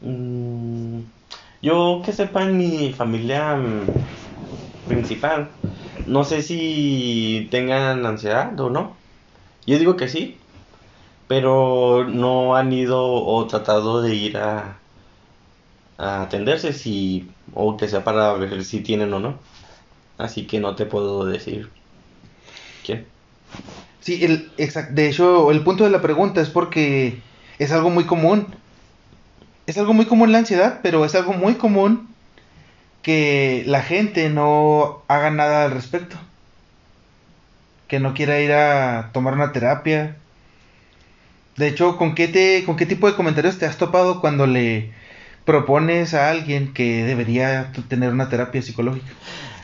Mm, 0.00 1.02
yo 1.62 2.02
que 2.04 2.12
sepa 2.12 2.42
en 2.42 2.56
mi 2.56 2.92
familia 2.92 3.54
mm, 3.56 3.86
principal, 4.88 5.50
no 6.06 6.24
sé 6.24 6.42
si 6.42 7.48
tengan 7.50 8.04
ansiedad 8.04 8.58
o 8.58 8.70
no. 8.70 8.96
Yo 9.66 9.78
digo 9.78 9.96
que 9.96 10.08
sí, 10.08 10.39
pero 11.30 12.04
no 12.08 12.56
han 12.56 12.72
ido 12.72 13.00
o 13.04 13.46
tratado 13.46 14.02
de 14.02 14.16
ir 14.16 14.36
a, 14.36 14.80
a 15.98 16.22
atenderse 16.22 16.72
si 16.72 17.30
o 17.54 17.76
que 17.76 17.88
sea 17.88 18.02
para 18.04 18.32
ver 18.34 18.64
si 18.64 18.80
tienen 18.80 19.12
o 19.12 19.20
no. 19.20 19.38
Así 20.18 20.46
que 20.46 20.60
no 20.60 20.74
te 20.76 20.86
puedo 20.86 21.24
decir 21.24 21.70
quién. 22.84 23.06
Sí, 24.00 24.24
el, 24.24 24.50
exact- 24.56 24.90
de 24.90 25.08
hecho, 25.08 25.50
el 25.50 25.62
punto 25.62 25.84
de 25.84 25.90
la 25.90 26.00
pregunta 26.02 26.40
es 26.40 26.48
porque 26.48 27.20
es 27.58 27.72
algo 27.72 27.90
muy 27.90 28.04
común. 28.04 28.46
Es 29.66 29.78
algo 29.78 29.94
muy 29.94 30.04
común 30.06 30.32
la 30.32 30.38
ansiedad, 30.38 30.80
pero 30.82 31.04
es 31.04 31.14
algo 31.14 31.32
muy 31.32 31.54
común 31.54 32.08
que 33.02 33.64
la 33.66 33.82
gente 33.82 34.30
no 34.30 35.02
haga 35.08 35.30
nada 35.30 35.64
al 35.64 35.72
respecto. 35.72 36.16
Que 37.88 37.98
no 38.00 38.14
quiera 38.14 38.40
ir 38.40 38.52
a 38.52 39.10
tomar 39.12 39.34
una 39.34 39.52
terapia. 39.52 40.16
De 41.56 41.68
hecho, 41.68 41.96
¿con 41.96 42.14
qué, 42.14 42.28
te, 42.28 42.64
¿con 42.64 42.76
qué 42.76 42.86
tipo 42.86 43.06
de 43.06 43.14
comentarios 43.16 43.58
te 43.58 43.66
has 43.66 43.76
topado 43.76 44.20
cuando 44.20 44.46
le 44.46 44.92
propones 45.44 46.14
a 46.14 46.30
alguien 46.30 46.72
que 46.72 47.04
debería 47.04 47.72
tener 47.88 48.12
una 48.12 48.28
terapia 48.28 48.62
psicológica? 48.62 49.06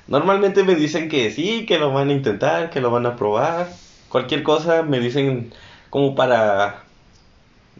Normalmente 0.08 0.62
me 0.62 0.74
dicen 0.74 1.08
que 1.08 1.30
sí, 1.30 1.64
que 1.66 1.78
lo 1.78 1.92
van 1.92 2.10
a 2.10 2.12
intentar, 2.12 2.70
que 2.70 2.80
lo 2.80 2.90
van 2.90 3.06
a 3.06 3.16
probar. 3.16 3.68
Cualquier 4.08 4.42
cosa 4.42 4.82
me 4.82 5.00
dicen 5.00 5.52
como 5.90 6.14
para 6.14 6.82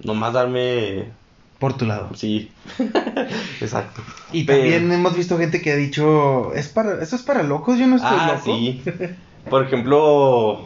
nomás 0.03 0.33
darme... 0.33 1.05
Por 1.59 1.77
tu 1.77 1.87
lado. 1.87 2.11
Sí, 2.15 2.51
exacto. 3.61 4.03
Y 4.33 4.45
Pero- 4.45 4.59
también 4.61 4.93
hemos 4.93 5.17
visto 5.17 5.39
gente 5.39 5.63
que 5.63 5.73
ha 5.73 5.77
dicho, 5.77 6.53
es 6.55 6.69
para, 6.69 7.03
eso 7.03 7.17
es 7.17 7.23
para 7.23 7.43
locos, 7.43 7.79
yo 7.79 7.87
no 7.87 7.97
estoy 7.97 8.17
Ah, 8.19 8.33
loco. 8.35 8.45
sí. 8.45 8.83
Por 9.49 9.65
ejemplo, 9.65 10.65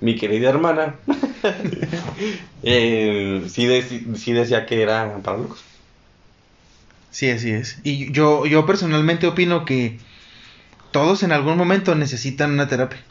mi 0.00 0.16
querida 0.16 0.50
hermana 0.50 0.96
eh, 2.62 3.44
sí, 3.48 4.06
sí 4.16 4.32
decía 4.32 4.66
que 4.66 4.82
era 4.82 5.18
para 5.22 5.38
locos. 5.38 5.60
Sí, 7.10 7.30
así 7.30 7.50
es. 7.50 7.78
Y 7.84 8.10
yo, 8.12 8.46
yo 8.46 8.64
personalmente 8.64 9.26
opino 9.26 9.64
que 9.64 9.98
todos 10.92 11.22
en 11.22 11.32
algún 11.32 11.56
momento 11.56 11.94
necesitan 11.94 12.52
una 12.52 12.68
terapia. 12.68 13.02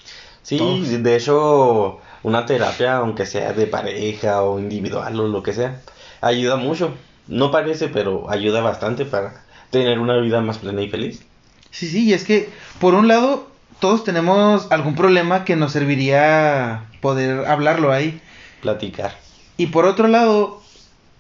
Sí, 0.44 0.58
Todos. 0.58 1.04
de 1.04 1.16
hecho, 1.16 2.00
una 2.24 2.46
terapia, 2.46 2.98
aunque 2.98 3.26
sea 3.26 3.54
de 3.54 3.68
pareja 3.68 4.42
o 4.42 4.60
individual 4.60 5.20
o 5.20 5.28
lo 5.28 5.44
que 5.44 5.54
sea, 5.54 5.82
ayuda 6.22 6.56
mucho. 6.56 6.96
No 7.28 7.52
parece, 7.52 7.90
pero 7.90 8.30
ayuda 8.30 8.62
bastante 8.62 9.06
para 9.06 9.46
tener 9.70 10.00
una 10.00 10.18
vida 10.18 10.42
más 10.42 10.58
plena 10.58 10.82
y 10.82 10.90
feliz. 10.90 11.22
Sí, 11.70 11.88
sí, 11.88 12.06
y 12.06 12.14
es 12.14 12.24
que 12.24 12.50
por 12.80 12.96
un 12.96 13.08
lado 13.08 13.51
todos 13.82 14.04
tenemos 14.04 14.72
algún 14.72 14.96
problema 14.96 15.44
que 15.44 15.58
nos 15.58 15.74
serviría 15.74 16.86
poder 17.02 17.46
hablarlo 17.48 17.92
ahí. 17.92 18.22
Platicar. 18.62 19.18
Y 19.58 19.68
por 19.68 19.86
otro 19.86 20.08
lado, 20.08 20.62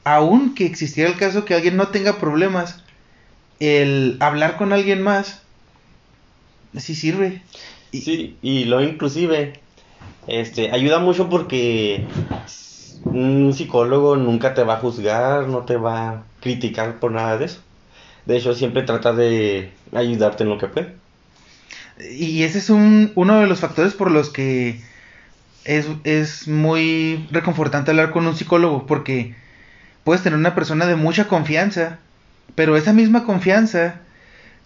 aun 0.04 0.54
que 0.54 0.66
existiera 0.66 1.10
el 1.10 1.18
caso 1.18 1.44
que 1.44 1.56
alguien 1.56 1.76
no 1.76 1.88
tenga 1.88 2.20
problemas, 2.20 2.84
el 3.60 4.18
hablar 4.20 4.58
con 4.58 4.74
alguien 4.74 5.02
más, 5.02 5.42
sí 6.78 6.96
sirve. 6.96 7.42
Y, 7.92 8.02
sí, 8.02 8.38
y 8.44 8.66
lo 8.66 8.82
inclusive, 8.82 9.60
este, 10.28 10.72
ayuda 10.72 11.00
mucho 11.00 11.30
porque 11.30 12.06
un 13.06 13.54
psicólogo 13.54 14.16
nunca 14.18 14.54
te 14.54 14.64
va 14.64 14.76
a 14.76 14.80
juzgar, 14.80 15.48
no 15.48 15.66
te 15.66 15.78
va 15.78 16.10
a 16.10 16.24
criticar 16.40 17.00
por 17.00 17.12
nada 17.12 17.38
de 17.38 17.46
eso. 17.46 17.60
De 18.28 18.38
hecho, 18.38 18.54
siempre 18.54 18.84
trata 18.84 19.14
de 19.14 19.72
ayudarte 19.94 20.44
en 20.44 20.50
lo 20.50 20.60
que 20.60 20.68
puede. 20.68 21.01
Y 22.10 22.44
ese 22.44 22.60
es 22.60 22.70
un, 22.70 23.12
uno 23.16 23.40
de 23.40 23.48
los 23.48 23.60
factores 23.60 23.94
por 23.94 24.12
los 24.12 24.30
que 24.30 24.82
es, 25.66 25.86
es 26.04 26.48
muy 26.48 27.28
reconfortante 27.32 27.92
hablar 27.92 28.12
con 28.12 28.26
un 28.26 28.36
psicólogo, 28.36 28.88
porque 28.88 29.36
puedes 30.04 30.24
tener 30.24 30.40
una 30.40 30.56
persona 30.56 30.86
de 30.86 30.96
mucha 30.96 31.28
confianza, 31.28 32.00
pero 32.56 32.76
esa 32.78 32.94
misma 32.94 33.24
confianza 33.26 34.02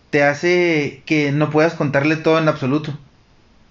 te 0.10 0.24
hace 0.24 1.02
que 1.06 1.32
no 1.32 1.50
puedas 1.50 1.74
contarle 1.74 2.16
todo 2.16 2.40
en 2.40 2.48
absoluto. 2.48 2.98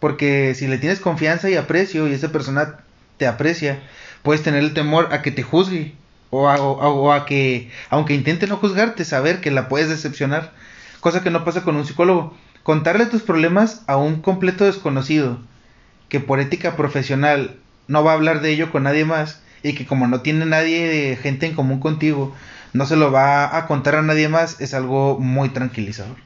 Porque 0.01 0.55
si 0.55 0.67
le 0.67 0.79
tienes 0.79 1.01
confianza 1.01 1.49
y 1.49 1.57
aprecio 1.57 2.07
y 2.09 2.13
esa 2.13 2.31
persona 2.31 2.81
te 3.17 3.27
aprecia, 3.27 3.81
puedes 4.23 4.43
tener 4.43 4.63
el 4.63 4.75
temor 4.75 5.09
a 5.13 5.23
que 5.23 5.31
te 5.31 5.43
juzgue 5.43 5.95
o 6.31 6.49
a, 6.49 6.57
o 6.57 7.13
a, 7.13 7.25
que, 7.27 7.71
aunque 7.91 8.15
intente 8.15 8.47
no 8.47 8.57
juzgarte, 8.57 9.05
saber 9.05 9.41
que 9.41 9.51
la 9.51 9.69
puedes 9.69 9.89
decepcionar. 9.89 10.53
Cosa 11.01 11.23
que 11.23 11.31
no 11.31 11.45
pasa 11.45 11.63
con 11.63 11.77
un 11.77 11.87
psicólogo. 11.87 12.37
Contarle 12.65 13.07
tus 13.07 13.23
problemas 13.23 13.83
a 13.87 13.97
un 13.97 14.21
completo 14.21 14.65
desconocido, 14.65 15.39
que 16.09 16.19
por 16.19 16.41
ética 16.41 16.77
profesional 16.77 17.57
no 17.87 18.03
va 18.03 18.11
a 18.11 18.15
hablar 18.15 18.41
de 18.41 18.51
ello 18.51 18.73
con 18.73 18.83
nadie 18.83 19.05
más, 19.05 19.41
y 19.63 19.75
que 19.75 19.87
como 19.87 20.09
no 20.09 20.23
tiene 20.23 20.47
nadie, 20.47 21.17
gente 21.23 21.47
en 21.47 21.55
común 21.55 21.79
contigo, 21.79 22.35
no 22.73 22.87
se 22.87 22.97
lo 22.97 23.13
va 23.13 23.57
a 23.57 23.67
contar 23.67 23.95
a 23.95 24.03
nadie 24.03 24.29
más, 24.29 24.61
es 24.61 24.75
algo 24.75 25.19
muy 25.21 25.51
tranquilizador. 25.51 26.17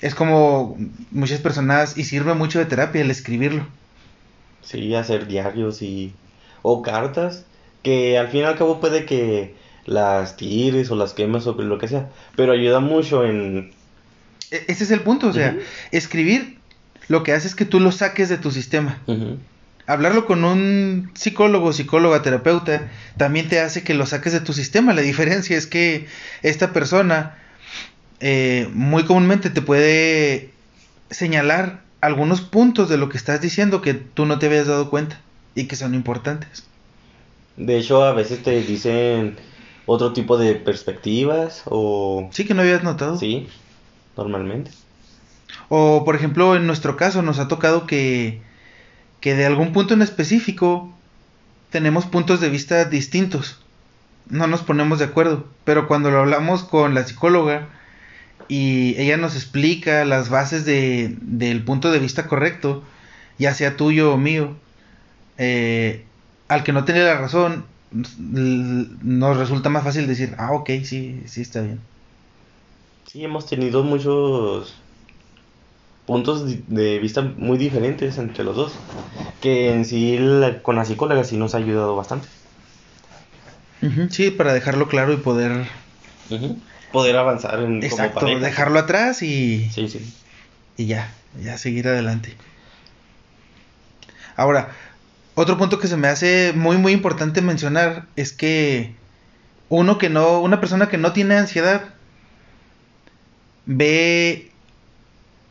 Es 0.00 0.14
como 0.14 0.78
muchas 1.10 1.40
personas, 1.40 1.98
y 1.98 2.04
sirve 2.04 2.34
mucho 2.34 2.58
de 2.58 2.64
terapia 2.64 3.02
el 3.02 3.10
escribirlo. 3.10 3.66
Sí, 4.62 4.94
hacer 4.94 5.26
diarios 5.26 5.82
y... 5.82 6.14
o 6.62 6.80
cartas 6.80 7.44
que 7.82 8.16
al 8.18 8.28
fin 8.28 8.42
y 8.42 8.44
al 8.44 8.56
cabo 8.56 8.80
puede 8.80 9.04
que 9.04 9.56
las 9.84 10.36
tires 10.36 10.90
o 10.92 10.94
las 10.96 11.12
quemes 11.12 11.46
o 11.48 11.54
lo 11.54 11.78
que 11.78 11.88
sea, 11.88 12.08
pero 12.36 12.52
ayuda 12.52 12.78
mucho 12.78 13.24
en... 13.24 13.72
E, 14.52 14.66
ese 14.68 14.84
es 14.84 14.90
el 14.90 15.00
punto, 15.00 15.28
o 15.28 15.32
sea, 15.32 15.56
escribir 15.90 16.58
lo 17.08 17.22
que 17.22 17.32
hace 17.32 17.48
es 17.48 17.54
que 17.54 17.64
tú 17.64 17.80
lo 17.80 17.90
saques 17.90 18.28
de 18.28 18.38
tu 18.38 18.52
sistema. 18.52 19.00
Hablarlo 19.86 20.26
con 20.26 20.44
un 20.44 21.10
psicólogo, 21.14 21.72
psicóloga, 21.72 22.22
terapeuta, 22.22 22.88
también 23.16 23.48
te 23.48 23.58
hace 23.58 23.82
que 23.82 23.94
lo 23.94 24.06
saques 24.06 24.32
de 24.32 24.40
tu 24.40 24.52
sistema. 24.52 24.94
La 24.94 25.02
diferencia 25.02 25.56
es 25.56 25.66
que 25.66 26.06
esta 26.42 26.72
persona 26.72 27.36
eh, 28.20 28.68
muy 28.72 29.04
comúnmente 29.04 29.50
te 29.50 29.62
puede 29.62 30.50
señalar 31.10 31.82
algunos 32.00 32.40
puntos 32.40 32.88
de 32.88 32.98
lo 32.98 33.08
que 33.08 33.16
estás 33.16 33.40
diciendo 33.40 33.82
que 33.82 33.94
tú 33.94 34.26
no 34.26 34.38
te 34.38 34.46
habías 34.46 34.66
dado 34.68 34.90
cuenta 34.90 35.20
y 35.54 35.64
que 35.64 35.76
son 35.76 35.94
importantes. 35.94 36.64
De 37.56 37.78
hecho, 37.78 38.04
a 38.04 38.12
veces 38.12 38.42
te 38.42 38.62
dicen 38.62 39.36
otro 39.86 40.12
tipo 40.12 40.38
de 40.38 40.54
perspectivas 40.54 41.62
o... 41.66 42.28
Sí, 42.32 42.44
que 42.44 42.54
no 42.54 42.62
habías 42.62 42.82
notado. 42.82 43.18
Sí, 43.18 43.48
normalmente. 44.16 44.70
O, 45.68 46.04
por 46.04 46.16
ejemplo, 46.16 46.56
en 46.56 46.66
nuestro 46.66 46.96
caso 46.96 47.22
nos 47.22 47.38
ha 47.38 47.48
tocado 47.48 47.86
que, 47.86 48.40
que 49.20 49.34
de 49.34 49.46
algún 49.46 49.72
punto 49.72 49.94
en 49.94 50.02
específico 50.02 50.92
tenemos 51.70 52.06
puntos 52.06 52.40
de 52.40 52.50
vista 52.50 52.84
distintos. 52.84 53.58
No 54.28 54.46
nos 54.46 54.62
ponemos 54.62 54.98
de 54.98 55.06
acuerdo. 55.06 55.46
Pero 55.64 55.88
cuando 55.88 56.10
lo 56.10 56.20
hablamos 56.20 56.64
con 56.64 56.94
la 56.94 57.04
psicóloga 57.04 57.68
y 58.48 58.94
ella 58.98 59.16
nos 59.16 59.34
explica 59.34 60.04
las 60.04 60.28
bases 60.28 60.64
de, 60.64 61.16
del 61.20 61.64
punto 61.64 61.90
de 61.90 61.98
vista 61.98 62.26
correcto, 62.26 62.82
ya 63.38 63.54
sea 63.54 63.76
tuyo 63.76 64.12
o 64.12 64.18
mío, 64.18 64.56
eh, 65.38 66.04
al 66.48 66.62
que 66.62 66.72
no 66.72 66.84
tiene 66.84 67.02
la 67.04 67.18
razón, 67.18 67.64
nos 67.92 69.36
resulta 69.36 69.70
más 69.70 69.84
fácil 69.84 70.06
decir, 70.06 70.34
ah, 70.38 70.52
ok, 70.52 70.68
sí, 70.84 71.22
sí 71.26 71.40
está 71.40 71.62
bien. 71.62 71.80
Sí, 73.12 73.22
hemos 73.22 73.44
tenido 73.44 73.82
muchos 73.82 74.72
puntos 76.06 76.46
de 76.66 76.98
vista 76.98 77.20
muy 77.20 77.58
diferentes 77.58 78.16
entre 78.16 78.42
los 78.42 78.56
dos, 78.56 78.72
que 79.42 79.70
en 79.70 79.84
sí 79.84 80.18
con 80.62 80.76
la 80.76 80.86
psicóloga 80.86 81.22
sí 81.22 81.36
nos 81.36 81.54
ha 81.54 81.58
ayudado 81.58 81.94
bastante. 81.94 82.26
sí, 84.08 84.30
para 84.30 84.54
dejarlo 84.54 84.88
claro 84.88 85.12
y 85.12 85.18
poder... 85.18 85.66
Poder 86.90 87.18
avanzar 87.18 87.60
en 87.60 87.82
Exacto, 87.82 88.24
dejarlo 88.24 88.78
atrás 88.78 89.22
y... 89.22 89.68
Sí, 89.68 89.88
sí. 89.88 90.10
Y 90.78 90.86
ya, 90.86 91.12
ya 91.38 91.58
seguir 91.58 91.88
adelante. 91.88 92.34
Ahora, 94.36 94.70
otro 95.34 95.58
punto 95.58 95.78
que 95.78 95.88
se 95.88 95.98
me 95.98 96.08
hace 96.08 96.54
muy 96.54 96.78
muy 96.78 96.92
importante 96.92 97.42
mencionar 97.42 98.06
es 98.16 98.32
que 98.32 98.94
uno 99.68 99.98
que 99.98 100.08
no, 100.08 100.40
una 100.40 100.60
persona 100.60 100.88
que 100.88 100.96
no 100.96 101.12
tiene 101.12 101.36
ansiedad 101.36 101.91
ve 103.66 104.50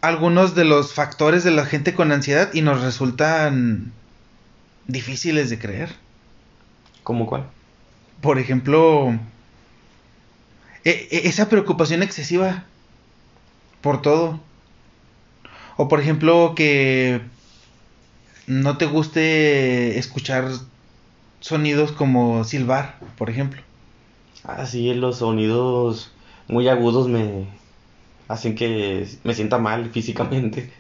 algunos 0.02 0.56
de 0.56 0.66
los 0.66 0.94
factores 0.94 1.44
de 1.44 1.52
la 1.52 1.66
gente 1.66 1.94
con 1.94 2.12
ansiedad 2.12 2.50
y 2.54 2.62
nos 2.62 2.82
resultan 2.82 3.92
difíciles 4.88 5.50
de 5.50 5.60
creer. 5.60 5.96
¿Cómo 7.04 7.28
cuál? 7.28 7.46
Por 8.22 8.40
ejemplo, 8.40 9.12
e, 10.84 11.08
e, 11.12 11.28
esa 11.28 11.50
preocupación 11.50 12.04
excesiva 12.04 12.66
por 13.82 14.02
todo. 14.02 14.40
O 15.78 15.88
por 15.88 16.00
ejemplo 16.00 16.54
que 16.56 17.22
no 18.48 18.78
te 18.78 18.86
guste 18.86 19.98
escuchar 19.98 20.50
sonidos 21.40 21.92
como 21.92 22.44
silbar, 22.44 22.98
por 23.18 23.30
ejemplo. 23.30 23.62
Ah, 24.44 24.66
sí, 24.66 24.94
los 24.94 25.18
sonidos 25.20 26.12
muy 26.48 26.68
agudos 26.68 27.08
me 27.08 27.48
hacen 28.32 28.56
que 28.56 29.08
me 29.24 29.34
sienta 29.34 29.58
mal 29.58 29.90
físicamente. 29.92 30.72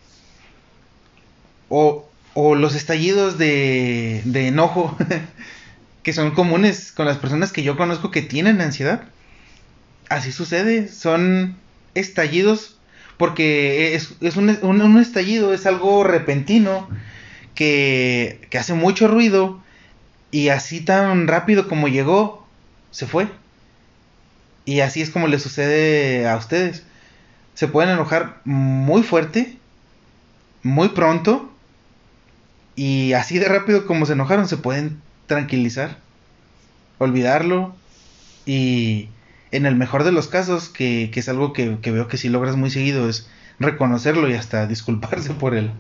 O, 1.70 2.08
o 2.34 2.56
los 2.56 2.76
estallidos 2.76 3.38
de, 3.38 4.22
de 4.26 4.48
enojo, 4.48 4.98
que 6.04 6.14
son 6.14 6.32
comunes 6.32 6.92
con 6.92 7.06
las 7.06 7.18
personas 7.18 7.52
que 7.52 7.64
yo 7.64 7.78
conozco 7.78 8.12
que 8.12 8.22
tienen 8.22 8.62
ansiedad. 8.62 9.04
Así 10.10 10.32
sucede, 10.32 10.88
son 10.88 11.56
estallidos 11.94 12.78
porque 13.18 13.96
es, 13.96 14.16
es 14.22 14.36
un, 14.36 14.58
un, 14.64 14.82
un 14.82 15.00
estallido, 15.00 15.54
es 15.54 15.66
algo 15.66 16.04
repentino 16.04 16.90
que, 17.54 18.48
hace 18.58 18.74
mucho 18.74 19.08
ruido 19.08 19.62
y 20.32 20.50
así 20.50 20.82
tan 20.82 21.28
rápido 21.28 21.68
como 21.68 21.88
llegó, 21.88 22.48
se 22.90 23.06
fue. 23.06 23.28
Y 24.66 24.80
así 24.80 25.02
es 25.02 25.10
como 25.10 25.28
le 25.28 25.38
sucede 25.40 26.28
a 26.28 26.38
ustedes. 26.38 26.84
Se 27.54 27.68
pueden 27.68 27.92
enojar 27.92 28.42
muy 28.46 29.04
fuerte, 29.04 29.58
muy 30.64 30.90
pronto, 30.90 31.52
y 32.76 33.14
así 33.14 33.40
de 33.40 33.48
rápido 33.48 33.86
como 33.86 34.06
se 34.06 34.14
enojaron, 34.14 34.48
se 34.48 34.58
pueden 34.58 35.02
tranquilizar, 35.28 35.98
olvidarlo, 36.98 37.76
y 38.46 39.10
en 39.52 39.66
el 39.66 39.76
mejor 39.76 40.04
de 40.04 40.12
los 40.12 40.28
casos, 40.28 40.70
que, 40.70 41.10
que 41.14 41.20
es 41.20 41.30
algo 41.30 41.54
que, 41.54 41.80
que, 41.82 41.92
veo 41.92 42.08
que 42.08 42.18
si 42.18 42.30
logras 42.30 42.56
muy 42.56 42.72
seguido, 42.72 43.10
es 43.10 43.30
reconocerlo 43.60 44.30
y 44.30 44.34
hasta 44.34 44.66
disculparse 44.66 45.34
por 45.34 45.54
él 45.56 45.72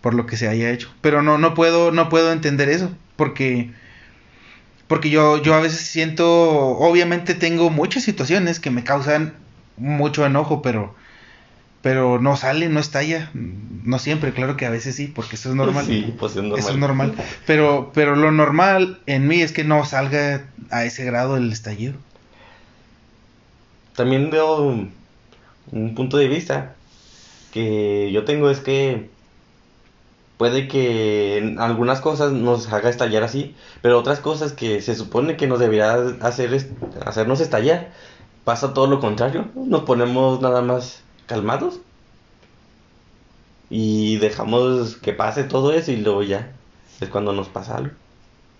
por 0.00 0.14
lo 0.14 0.26
que 0.26 0.36
se 0.36 0.48
haya 0.48 0.70
hecho. 0.70 0.90
Pero 1.00 1.22
no, 1.22 1.38
no 1.38 1.54
puedo, 1.54 1.90
no 1.92 2.08
puedo 2.08 2.32
entender 2.32 2.68
eso, 2.68 2.90
porque, 3.16 3.70
porque 4.86 5.10
yo, 5.10 5.42
yo 5.42 5.54
a 5.54 5.60
veces 5.60 5.80
siento, 5.80 6.28
obviamente 6.78 7.34
tengo 7.34 7.70
muchas 7.70 8.04
situaciones 8.04 8.60
que 8.60 8.70
me 8.70 8.84
causan 8.84 9.34
mucho 9.76 10.24
enojo, 10.26 10.62
pero, 10.62 10.94
pero 11.82 12.20
no 12.20 12.36
sale, 12.36 12.68
no 12.68 12.80
estalla, 12.80 13.30
no 13.32 13.98
siempre, 13.98 14.32
claro 14.32 14.56
que 14.56 14.66
a 14.66 14.70
veces 14.70 14.96
sí, 14.96 15.06
porque 15.06 15.36
eso 15.36 15.50
es 15.50 15.54
normal. 15.54 15.86
Sí, 15.86 16.14
pues 16.18 16.32
es 16.32 16.42
normal. 16.42 16.58
Eso 16.58 16.70
es 16.70 16.76
normal. 16.76 17.14
Pero, 17.46 17.92
pero 17.94 18.16
lo 18.16 18.32
normal 18.32 19.00
en 19.06 19.28
mí 19.28 19.40
es 19.40 19.52
que 19.52 19.64
no 19.64 19.84
salga 19.84 20.44
a 20.70 20.84
ese 20.84 21.04
grado 21.04 21.36
el 21.36 21.52
estallido. 21.52 21.94
También 23.94 24.30
veo 24.30 24.88
un 25.70 25.94
punto 25.94 26.16
de 26.16 26.28
vista 26.28 26.74
que 27.52 28.10
yo 28.12 28.24
tengo 28.24 28.50
es 28.50 28.60
que 28.60 29.10
puede 30.36 30.68
que 30.68 31.56
algunas 31.58 32.00
cosas 32.00 32.32
nos 32.32 32.72
haga 32.72 32.90
estallar 32.90 33.24
así, 33.24 33.54
pero 33.82 33.98
otras 33.98 34.20
cosas 34.20 34.52
que 34.52 34.80
se 34.82 34.94
supone 34.94 35.36
que 35.36 35.48
nos 35.48 35.58
debería 35.58 35.94
hacer 36.20 36.70
hacernos 37.04 37.40
estallar, 37.40 37.90
pasa 38.44 38.72
todo 38.72 38.86
lo 38.86 39.00
contrario, 39.00 39.46
nos 39.54 39.82
ponemos 39.82 40.40
nada 40.40 40.62
más 40.62 41.02
calmados 41.28 41.80
y 43.70 44.16
dejamos 44.16 44.96
que 44.96 45.12
pase 45.12 45.44
todo 45.44 45.72
eso 45.72 45.92
y 45.92 45.96
luego 45.98 46.24
ya 46.24 46.50
es 47.00 47.08
cuando 47.08 47.32
nos 47.32 47.48
pasa 47.48 47.76
algo. 47.76 47.92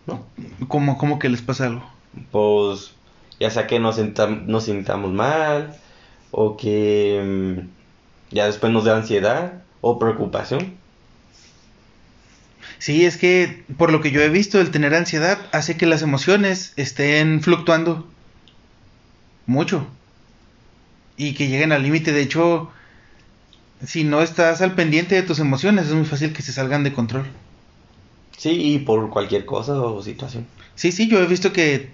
¿no? 0.06 0.24
¿Cómo, 0.68 0.96
cómo 0.96 1.18
que 1.18 1.28
les 1.28 1.42
pasa 1.42 1.66
algo? 1.66 1.84
Pues 2.30 2.92
ya 3.40 3.50
sea 3.50 3.66
que 3.66 3.80
nos, 3.80 3.98
nos 4.46 4.64
sintamos 4.64 5.12
mal 5.12 5.76
o 6.30 6.56
que 6.56 7.58
mm, 7.60 8.34
ya 8.34 8.46
después 8.46 8.72
nos 8.72 8.84
dé 8.84 8.92
ansiedad 8.92 9.62
o 9.80 9.98
preocupación. 9.98 10.76
Sí, 12.78 13.04
es 13.04 13.16
que 13.16 13.64
por 13.76 13.90
lo 13.90 14.00
que 14.00 14.12
yo 14.12 14.20
he 14.20 14.28
visto, 14.28 14.60
el 14.60 14.70
tener 14.70 14.94
ansiedad 14.94 15.38
hace 15.52 15.76
que 15.76 15.86
las 15.86 16.02
emociones 16.02 16.74
estén 16.76 17.42
fluctuando 17.42 18.06
mucho 19.46 19.86
y 21.18 21.34
que 21.34 21.48
lleguen 21.48 21.72
al 21.72 21.82
límite. 21.82 22.12
De 22.12 22.22
hecho, 22.22 22.70
si 23.84 24.04
no 24.04 24.22
estás 24.22 24.60
al 24.62 24.74
pendiente 24.74 25.14
de 25.14 25.22
tus 25.22 25.38
emociones, 25.38 25.86
es 25.88 25.92
muy 25.94 26.06
fácil 26.06 26.32
que 26.32 26.42
se 26.42 26.52
salgan 26.52 26.84
de 26.84 26.92
control. 26.94 27.26
Sí, 28.36 28.50
y 28.50 28.78
por 28.78 29.10
cualquier 29.10 29.44
cosa 29.44 29.72
o 29.80 30.02
situación. 30.02 30.46
Sí, 30.76 30.92
sí, 30.92 31.08
yo 31.08 31.20
he 31.20 31.26
visto 31.26 31.52
que 31.52 31.90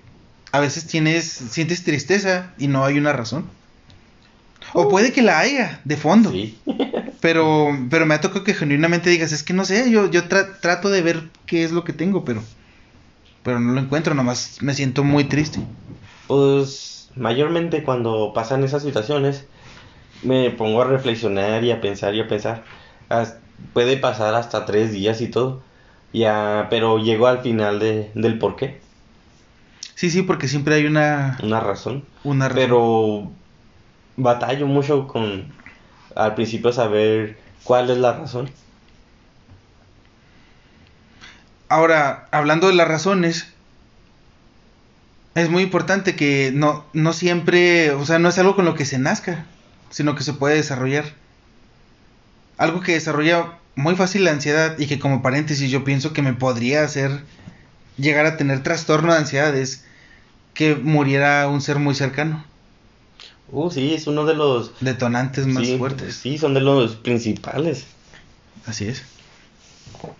a 0.53 0.61
veces 0.61 0.87
tienes, 0.87 1.25
sientes 1.25 1.83
tristeza 1.85 2.53
y 2.59 2.69
no 2.69 2.85
hay 2.85 2.99
una 2.99 3.13
razón. 3.13 3.47
O 4.73 4.89
puede 4.89 5.13
que 5.13 5.23
la 5.23 5.39
haya, 5.41 5.81
de 5.85 5.97
fondo. 5.97 6.31
Sí. 6.31 6.59
Pero, 7.21 7.69
pero 7.89 8.05
me 8.05 8.15
ha 8.15 8.21
tocado 8.21 8.45
que 8.45 8.53
genuinamente 8.53 9.09
digas, 9.09 9.33
es 9.33 9.43
que 9.43 9.55
no 9.55 9.65
sé, 9.65 9.91
yo, 9.91 10.11
yo 10.11 10.29
tra- 10.29 10.61
trato 10.61 10.91
de 10.91 11.01
ver 11.01 11.31
qué 11.47 11.65
es 11.65 11.73
lo 11.73 11.83
que 11.83 11.95
tengo, 11.95 12.23
pero, 12.23 12.43
pero 13.43 13.61
no 13.61 13.73
lo 13.73 13.81
encuentro, 13.81 14.15
nomás 14.15 14.59
me 14.61 14.75
siento 14.75 15.05
muy 15.05 15.25
triste. 15.25 15.61
Pues 16.27 16.94
mayormente 17.17 17.83
cuando 17.85 18.33
pasan 18.35 18.65
esas 18.65 18.83
situaciones 18.83 19.49
me 20.23 20.51
pongo 20.53 20.83
a 20.83 20.87
reflexionar 20.87 21.65
y 21.65 21.71
a 21.73 21.81
pensar 21.81 22.15
y 22.15 22.21
a 22.21 22.29
pensar. 22.29 22.67
As- 23.11 23.41
puede 23.73 23.97
pasar 23.99 24.35
hasta 24.35 24.67
tres 24.67 24.93
días 24.93 25.21
y 25.21 25.29
todo. 25.31 25.65
Ya, 26.13 26.69
pero 26.71 26.99
llego 26.99 27.27
al 27.29 27.41
final 27.41 27.79
de, 27.81 28.13
del 28.15 28.39
por 28.39 28.57
qué, 28.57 28.83
Sí, 29.95 30.11
sí, 30.11 30.23
porque 30.23 30.49
siempre 30.49 30.75
hay 30.75 30.87
una, 30.87 31.39
una 31.43 31.61
razón. 31.61 32.09
una 32.25 32.49
razón. 32.49 32.81
Pero 32.81 33.33
batallo 34.17 34.67
mucho 34.67 35.07
con 35.09 35.57
al 36.17 36.35
principio 36.35 36.73
saber 36.73 37.41
cuál 37.65 37.91
es 37.91 37.99
la 37.99 38.15
razón. 38.15 38.55
Ahora, 41.69 42.29
hablando 42.33 42.69
de 42.69 42.75
las 42.75 42.89
razones, 42.89 43.54
es 45.35 45.51
muy 45.51 45.63
importante 45.63 46.15
que 46.15 46.53
no, 46.55 46.85
no 46.93 47.13
siempre, 47.13 47.91
o 47.91 48.07
sea, 48.07 48.19
no 48.19 48.29
es 48.29 48.39
algo 48.39 48.55
con 48.55 48.65
lo 48.65 48.75
que 48.75 48.85
se 48.85 48.99
nazca, 48.99 49.47
sino 49.91 50.15
que 50.15 50.23
se 50.23 50.33
puede 50.33 50.57
desarrollar. 50.57 51.05
Algo 52.57 52.81
que 52.81 52.93
desarrolla 52.93 53.59
muy 53.75 53.97
fácil 53.97 54.25
la 54.25 54.31
ansiedad 54.31 54.79
y 54.79 54.87
que 54.87 54.99
como 54.99 55.23
paréntesis 55.23 55.71
yo 55.71 55.83
pienso 55.83 56.13
que 56.13 56.23
me 56.23 56.35
podría 56.35 56.85
hacer 56.85 57.23
llegar 57.97 58.27
a 58.27 58.37
tener 58.37 58.63
trastorno 58.63 59.13
de 59.13 59.19
ansiedad 59.19 59.57
es 59.57 59.85
que 60.53 60.77
muriera 60.77 61.49
un 61.49 61.61
ser 61.61 61.79
muy 61.79 61.95
cercano. 61.95 62.45
Uh, 63.51 63.71
sí, 63.71 63.95
es 63.95 64.07
uno 64.07 64.25
de 64.25 64.35
los 64.35 64.73
Detonantes 64.81 65.47
más 65.47 65.67
sí, 65.67 65.79
fuertes. 65.79 66.17
Sí, 66.17 66.39
son 66.39 66.55
de 66.55 66.61
los 66.61 66.97
principales. 66.97 67.85
Así 68.67 68.87
es. 68.87 69.03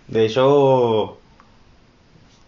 De 0.07 0.25
hecho, 0.25 1.19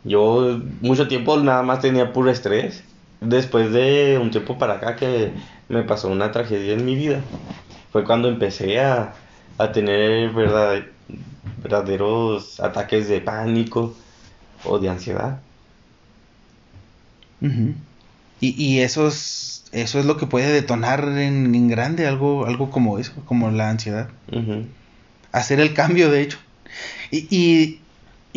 yo 0.08 0.60
mucho 0.82 1.08
tiempo 1.08 1.38
nada 1.38 1.64
más 1.64 1.80
tenía 1.82 2.14
puro 2.14 2.32
estrés. 2.32 2.84
Después 3.22 3.72
de 3.74 4.20
un 4.22 4.32
tiempo 4.32 4.58
para 4.58 4.76
acá 4.76 4.96
que 4.96 5.32
me 5.70 5.84
pasó 5.84 6.08
una 6.10 6.32
tragedia 6.32 6.74
en 6.74 6.86
mi 6.86 6.96
vida, 6.96 7.22
fue 7.92 8.04
cuando 8.04 8.28
empecé 8.30 8.80
a, 8.80 9.14
a 9.58 9.72
tener 9.72 10.32
verdad- 10.32 10.86
verdaderos 11.64 12.60
ataques 12.60 13.08
de 13.10 13.22
pánico 13.22 13.96
o 14.66 14.80
de 14.80 14.90
ansiedad. 14.90 15.40
Y, 18.40 18.50
y 18.64 18.80
eso 18.82 19.08
es, 19.08 19.66
eso 19.72 20.00
es 20.00 20.06
lo 20.06 20.18
que 20.18 20.28
puede 20.28 20.52
detonar 20.52 21.04
en, 21.18 21.54
en 21.56 21.68
grande 21.68 22.08
algo, 22.08 22.46
algo 22.46 22.70
como 22.70 23.00
eso, 23.00 23.14
como 23.26 23.50
la 23.52 23.70
ansiedad. 23.70 24.10
Hacer 25.32 25.60
el 25.60 25.74
cambio, 25.74 26.12
de 26.12 26.22
hecho. 26.22 26.38
Y, 27.12 27.28
y, 27.36 27.80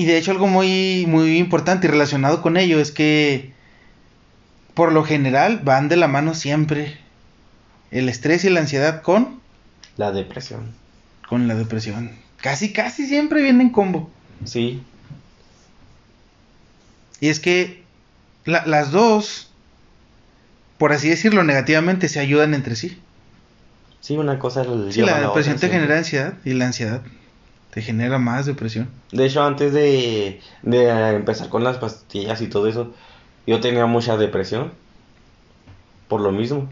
y 0.00 0.06
de 0.06 0.16
hecho 0.16 0.30
algo 0.30 0.46
muy, 0.46 1.04
muy 1.06 1.36
importante 1.36 1.86
y 1.86 1.90
relacionado 1.90 2.40
con 2.40 2.56
ello 2.56 2.80
es 2.80 2.90
que 2.90 3.52
por 4.72 4.92
lo 4.92 5.04
general 5.04 5.60
van 5.62 5.88
de 5.90 5.96
la 5.96 6.08
mano 6.08 6.32
siempre 6.34 6.96
el 7.90 8.08
estrés 8.08 8.44
y 8.44 8.50
la 8.50 8.60
ansiedad 8.60 9.02
con, 9.02 9.40
La 9.98 10.10
depresión. 10.12 10.72
con 11.28 11.48
la 11.48 11.54
depresión. 11.54 12.12
Casi, 12.38 12.72
casi 12.72 13.06
siempre 13.06 13.42
vienen 13.42 13.60
en 13.60 13.70
combo. 13.70 14.10
Sí, 14.46 14.80
Y 17.20 17.28
es 17.28 17.40
que 17.40 17.82
la- 18.46 18.64
las 18.64 18.92
dos, 18.92 19.50
por 20.78 20.92
así 20.94 21.10
decirlo 21.10 21.44
negativamente, 21.44 22.08
se 22.08 22.20
ayudan 22.20 22.54
entre 22.54 22.74
sí. 22.76 22.98
sí, 24.00 24.16
una 24.16 24.38
cosa 24.38 24.64
Sí, 24.64 24.70
lleva 24.92 25.08
a 25.10 25.14
la 25.16 25.20
la 25.20 25.26
depresión 25.26 25.58
te 25.58 25.68
genera 25.68 25.98
ansiedad 25.98 26.34
y 26.46 26.54
la 26.54 26.64
ansiedad 26.64 27.02
te 27.72 27.82
genera 27.82 28.18
más 28.18 28.46
depresión. 28.46 28.88
De 29.12 29.26
hecho, 29.26 29.42
antes 29.42 29.72
de, 29.72 30.40
de 30.62 31.10
empezar 31.16 31.48
con 31.48 31.64
las 31.64 31.78
pastillas 31.78 32.40
y 32.42 32.48
todo 32.48 32.66
eso, 32.66 32.92
yo 33.46 33.60
tenía 33.60 33.86
mucha 33.86 34.16
depresión. 34.16 34.72
Por 36.08 36.20
lo 36.20 36.32
mismo. 36.32 36.68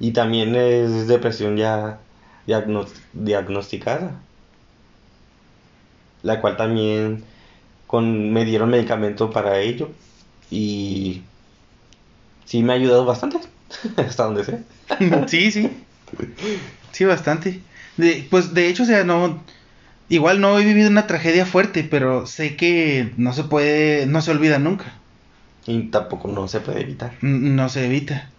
Y 0.00 0.12
también 0.12 0.54
es 0.54 1.08
depresión 1.08 1.56
ya 1.56 1.98
diagnos- 2.46 2.92
diagnosticada. 3.12 4.20
La 6.22 6.40
cual 6.40 6.56
también 6.56 7.24
con, 7.86 8.32
me 8.32 8.44
dieron 8.44 8.70
medicamento 8.70 9.30
para 9.30 9.60
ello. 9.60 9.90
Y 10.50 11.22
sí 12.44 12.62
me 12.62 12.72
ha 12.72 12.76
ayudado 12.76 13.04
bastante. 13.04 13.38
Hasta 13.96 14.24
donde 14.24 14.44
sé. 14.44 14.62
sí, 15.28 15.50
sí. 15.50 15.70
Sí, 16.92 17.04
bastante. 17.04 17.60
De, 17.96 18.26
pues 18.30 18.54
de 18.54 18.68
hecho, 18.68 18.82
o 18.82 18.86
sea, 18.86 19.04
no. 19.04 19.42
Igual 20.08 20.40
no 20.40 20.58
he 20.58 20.64
vivido 20.64 20.88
una 20.88 21.06
tragedia 21.06 21.44
fuerte, 21.44 21.84
pero 21.84 22.26
sé 22.26 22.56
que 22.56 23.12
no 23.16 23.32
se 23.32 23.44
puede, 23.44 24.06
no 24.06 24.22
se 24.22 24.30
olvida 24.30 24.58
nunca. 24.58 24.92
Y 25.66 25.82
tampoco 25.90 26.28
no 26.28 26.48
se 26.48 26.60
puede 26.60 26.80
evitar. 26.80 27.12
N- 27.22 27.50
No 27.50 27.68
se 27.68 27.84
evita. 27.86 28.30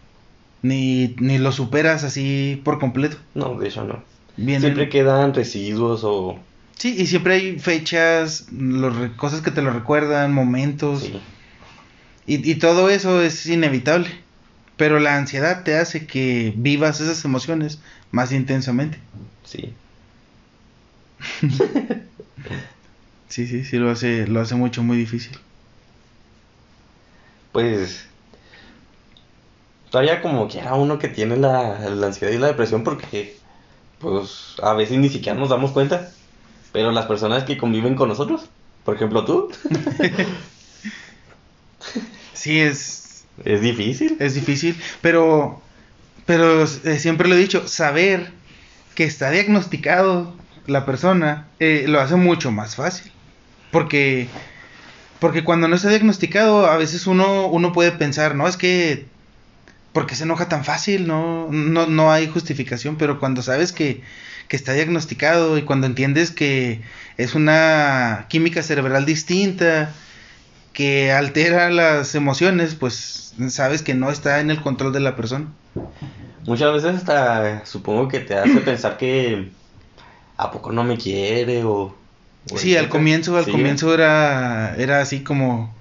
Ni, 0.62 1.16
ni 1.20 1.38
lo 1.38 1.52
superas 1.52 2.04
así 2.04 2.60
por 2.66 2.80
completo. 2.80 3.18
No, 3.36 3.58
de 3.60 3.68
hecho 3.68 3.84
no. 3.86 4.04
Siempre 4.36 4.90
quedan 4.90 5.34
residuos 5.34 6.02
o... 6.04 6.40
Sí, 6.78 6.96
y 6.98 7.08
siempre 7.08 7.34
hay 7.36 7.60
fechas, 7.60 8.48
los 8.52 8.96
re- 8.96 9.12
cosas 9.16 9.42
que 9.42 9.52
te 9.52 9.62
lo 9.62 9.72
recuerdan, 9.72 10.34
momentos. 10.34 11.04
Sí. 11.04 11.20
Y, 12.26 12.50
y 12.52 12.56
todo 12.56 12.90
eso 12.90 13.22
es 13.22 13.46
inevitable. 13.48 14.10
Pero 14.78 15.00
la 15.00 15.18
ansiedad 15.18 15.64
te 15.64 15.76
hace 15.76 16.08
que 16.08 16.54
vivas 16.56 17.02
esas 17.02 17.24
emociones 17.26 17.80
más 18.12 18.32
intensamente. 18.32 18.98
Sí. 19.44 19.74
Sí, 23.30 23.48
sí, 23.48 23.64
sí, 23.64 23.78
lo 23.78 23.90
hace, 23.92 24.28
lo 24.28 24.42
hace 24.42 24.56
mucho, 24.56 24.84
muy 24.84 24.98
difícil. 24.98 25.40
Pues 27.52 28.08
todavía 29.90 30.22
como 30.22 30.48
que 30.48 30.60
era 30.60 30.76
uno 30.76 31.00
que 31.00 31.08
tiene 31.08 31.38
la, 31.38 31.80
la 31.90 32.08
ansiedad 32.08 32.34
y 32.34 32.38
la 32.38 32.48
depresión 32.48 32.84
porque 32.84 33.38
pues 34.00 34.56
a 34.64 34.74
veces 34.74 35.00
ni 35.00 35.10
siquiera 35.10 35.40
nos 35.40 35.50
damos 35.50 35.72
cuenta. 35.74 36.12
Pero 36.74 36.92
las 36.92 37.08
personas 37.08 37.46
que 37.46 37.58
conviven 37.58 37.96
con 37.96 38.10
nosotros, 38.10 38.50
por 38.86 38.96
ejemplo 38.96 39.26
tú, 39.26 39.50
Sí, 42.34 42.60
es, 42.60 43.26
es 43.44 43.62
difícil. 43.62 44.18
es 44.20 44.36
difícil, 44.36 44.76
pero, 45.02 45.62
pero 46.26 46.64
eh, 46.64 47.00
siempre 47.00 47.28
lo 47.30 47.36
he 47.36 47.40
dicho, 47.40 47.68
saber 47.68 48.32
que 48.96 49.06
está 49.06 49.32
diagnosticado 49.32 50.36
la 50.70 50.86
persona 50.86 51.48
eh, 51.60 51.86
lo 51.88 52.00
hace 52.00 52.16
mucho 52.16 52.52
más 52.52 52.76
fácil. 52.76 53.12
Porque, 53.72 54.28
porque 55.20 55.44
cuando 55.44 55.68
no 55.68 55.76
está 55.76 55.90
diagnosticado, 55.90 56.68
a 56.68 56.78
veces 56.78 57.08
uno, 57.08 57.48
uno 57.48 57.74
puede 57.74 57.92
pensar, 57.92 58.36
no, 58.36 58.48
es 58.48 58.58
que, 58.58 59.06
¿por 59.94 60.06
qué 60.08 60.16
se 60.16 60.24
enoja 60.24 60.50
tan 60.50 60.64
fácil? 60.64 61.08
No, 61.08 61.50
no, 61.52 61.88
no 61.88 62.12
hay 62.12 62.28
justificación, 62.28 62.98
pero 62.98 63.20
cuando 63.20 63.42
sabes 63.42 63.72
que, 63.72 64.02
que 64.48 64.56
está 64.56 64.74
diagnosticado 64.74 65.58
y 65.58 65.64
cuando 65.64 65.88
entiendes 65.88 66.32
que 66.32 66.82
es 67.18 67.36
una 67.36 68.26
química 68.30 68.64
cerebral 68.64 69.06
distinta, 69.06 69.94
que 70.74 71.12
altera 71.12 71.70
las 71.70 72.16
emociones, 72.16 72.76
pues 72.76 73.34
sabes 73.50 73.82
que 73.82 73.94
no 73.94 74.10
está 74.10 74.40
en 74.40 74.50
el 74.50 74.62
control 74.62 74.94
de 74.94 75.00
la 75.00 75.16
persona. 75.16 75.48
Muchas 76.46 76.74
veces 76.74 76.96
hasta 76.96 77.66
supongo 77.66 78.08
que 78.08 78.20
te 78.20 78.36
hace 78.36 78.60
pensar 78.62 78.98
que 78.98 79.52
a 80.40 80.52
poco 80.52 80.72
no 80.72 80.86
me 80.86 80.98
quiere 80.98 81.66
o... 81.66 81.94
o 82.52 82.58
Sí, 82.58 82.78
al 82.78 82.88
comienzo, 82.88 83.38
al 83.38 83.44
Sí, 83.44 83.52
comienzo 83.52 83.94
era, 83.94 84.74
era 84.78 85.02
así 85.02 85.20
como, 85.20 85.76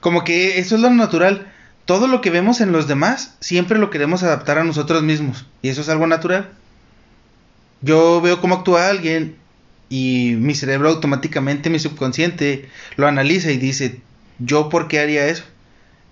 como 0.00 0.22
que 0.22 0.60
eso 0.60 0.76
es 0.76 0.80
lo 0.80 0.90
natural. 0.90 1.52
Todo 1.84 2.06
lo 2.06 2.20
que 2.20 2.30
vemos 2.30 2.60
en 2.60 2.70
los 2.70 2.86
demás 2.86 3.34
siempre 3.40 3.78
lo 3.78 3.90
queremos 3.90 4.22
adaptar 4.22 4.58
a 4.58 4.64
nosotros 4.64 5.02
mismos 5.02 5.46
y 5.60 5.70
eso 5.70 5.80
es 5.80 5.88
algo 5.88 6.06
natural. 6.06 6.50
Yo 7.80 8.20
veo 8.20 8.40
cómo 8.40 8.54
actúa 8.54 8.88
alguien 8.88 9.36
y 9.88 10.36
mi 10.38 10.54
cerebro 10.54 10.90
automáticamente, 10.90 11.68
mi 11.68 11.80
subconsciente, 11.80 12.68
lo 12.96 13.08
analiza 13.08 13.50
y 13.50 13.56
dice, 13.56 14.00
yo 14.38 14.68
por 14.68 14.86
qué 14.86 15.00
haría 15.00 15.26
eso. 15.26 15.42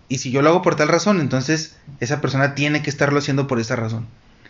Y 0.09 0.19
si 0.19 0.33
yo 0.33 0.43
lo 0.43 0.51
hago 0.51 0.63
por 0.63 0.75
tal 0.75 0.89
razón, 0.89 1.21
entonces 1.21 1.77
esa 2.01 2.21
persona 2.21 2.57
tiene 2.57 2.83
que 2.83 2.91
estarlo 2.91 3.21
haciendo 3.21 3.47
por 3.47 3.61
esa 3.61 3.77
razón. 3.77 4.09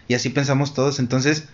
Y 0.09 0.15
así 0.15 0.31
pensamos 0.31 0.73
todos. 0.73 0.99
Entonces, 0.99 1.49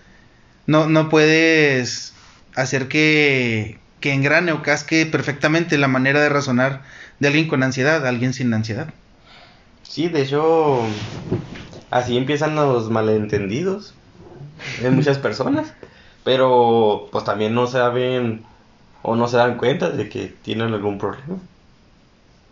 no, 0.67 0.89
no 0.89 1.09
puedes 1.09 2.15
hacer 2.55 2.89
que, 2.89 3.79
que 4.01 4.13
engrane 4.13 4.53
o 4.53 4.63
casque 4.63 5.07
perfectamente 5.07 5.79
la 5.79 5.89
manera 5.89 6.21
de 6.21 6.29
razonar 6.29 6.83
de 7.19 7.29
alguien 7.29 7.49
con 7.49 7.63
ansiedad, 7.63 8.07
alguien 8.07 8.33
sin 8.35 8.53
ansiedad. 8.55 8.93
Sí, 9.83 10.09
de 10.09 10.23
hecho, 10.23 10.83
así 11.91 12.17
empiezan 12.17 12.55
los 12.55 12.91
malentendidos 12.91 13.95
en 14.83 14.95
muchas 14.95 15.19
personas, 15.19 15.73
pero 16.25 17.09
pues 17.13 17.25
también 17.25 17.55
no 17.55 17.67
saben 17.67 18.45
o 19.03 19.17
no 19.17 19.29
se 19.29 19.37
dan 19.37 19.59
cuenta 19.59 19.91
de 19.91 20.09
que 20.09 20.27
tienen 20.29 20.73
algún 20.73 20.99
problema. 20.99 21.39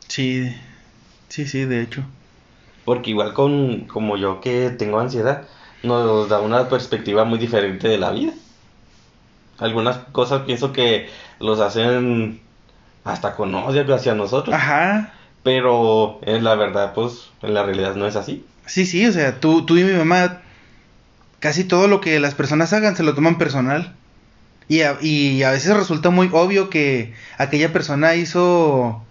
Sí, 0.08 0.54
sí, 1.28 1.46
sí, 1.46 1.64
de 1.64 1.82
hecho. 1.82 2.04
Porque 2.84 3.10
igual 3.10 3.32
con 3.34 3.86
como 3.86 4.16
yo 4.16 4.40
que 4.40 4.70
tengo 4.70 4.98
ansiedad, 4.98 5.46
nos 5.82 6.28
da 6.28 6.40
una 6.40 6.68
perspectiva 6.68 7.24
muy 7.24 7.38
diferente 7.38 7.88
de 7.88 7.98
la 7.98 8.10
vida. 8.10 8.32
Algunas 9.58 9.98
cosas 10.12 10.42
pienso 10.42 10.72
que 10.72 11.08
los 11.38 11.60
hacen 11.60 12.40
hasta 13.04 13.34
con 13.34 13.54
odio 13.54 13.94
hacia 13.94 14.14
nosotros. 14.14 14.54
Ajá. 14.54 15.12
Pero 15.42 16.20
en 16.22 16.44
la 16.44 16.54
verdad, 16.54 16.92
pues, 16.94 17.30
en 17.42 17.54
la 17.54 17.62
realidad 17.62 17.94
no 17.94 18.06
es 18.06 18.16
así. 18.16 18.44
Sí, 18.66 18.86
sí, 18.86 19.06
o 19.06 19.12
sea, 19.12 19.40
tú, 19.40 19.64
tú 19.64 19.76
y 19.76 19.84
mi 19.84 19.92
mamá, 19.92 20.42
casi 21.38 21.64
todo 21.64 21.88
lo 21.88 22.00
que 22.00 22.20
las 22.20 22.34
personas 22.34 22.72
hagan 22.72 22.96
se 22.96 23.02
lo 23.02 23.14
toman 23.14 23.38
personal. 23.38 23.94
Y 24.68 24.82
a, 24.82 24.98
y 25.00 25.42
a 25.42 25.50
veces 25.50 25.76
resulta 25.76 26.10
muy 26.10 26.28
obvio 26.32 26.70
que 26.70 27.14
aquella 27.38 27.72
persona 27.72 28.14
hizo 28.14 29.02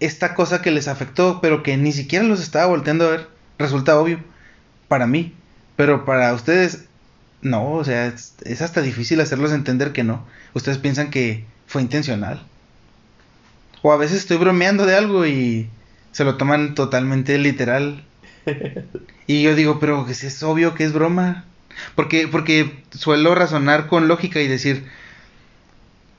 esta 0.00 0.34
cosa 0.34 0.62
que 0.62 0.70
les 0.70 0.88
afectó, 0.88 1.40
pero 1.40 1.62
que 1.62 1.76
ni 1.76 1.92
siquiera 1.92 2.24
los 2.24 2.40
estaba 2.40 2.66
volteando 2.66 3.06
a 3.06 3.10
ver. 3.10 3.28
Resulta 3.58 3.98
obvio 3.98 4.20
para 4.88 5.06
mí. 5.06 5.34
Pero 5.76 6.04
para 6.04 6.32
ustedes, 6.32 6.84
no, 7.42 7.72
o 7.72 7.84
sea, 7.84 8.06
es, 8.06 8.34
es 8.44 8.62
hasta 8.62 8.82
difícil 8.82 9.20
hacerlos 9.20 9.52
entender 9.52 9.92
que 9.92 10.04
no. 10.04 10.26
Ustedes 10.54 10.78
piensan 10.78 11.10
que 11.10 11.44
fue 11.66 11.82
intencional. 11.82 12.42
O 13.82 13.92
a 13.92 13.96
veces 13.96 14.18
estoy 14.18 14.38
bromeando 14.38 14.86
de 14.86 14.96
algo 14.96 15.26
y 15.26 15.68
se 16.12 16.24
lo 16.24 16.36
toman 16.36 16.74
totalmente 16.74 17.38
literal. 17.38 18.04
Y 19.28 19.42
yo 19.42 19.56
digo, 19.56 19.80
pero 19.80 20.06
que 20.06 20.14
si 20.14 20.28
es 20.28 20.42
obvio 20.44 20.74
que 20.74 20.84
es 20.84 20.92
broma. 20.92 21.44
Porque, 21.94 22.28
porque 22.28 22.84
suelo 22.90 23.34
razonar 23.34 23.88
con 23.88 24.08
lógica 24.08 24.40
y 24.40 24.46
decir, 24.46 24.86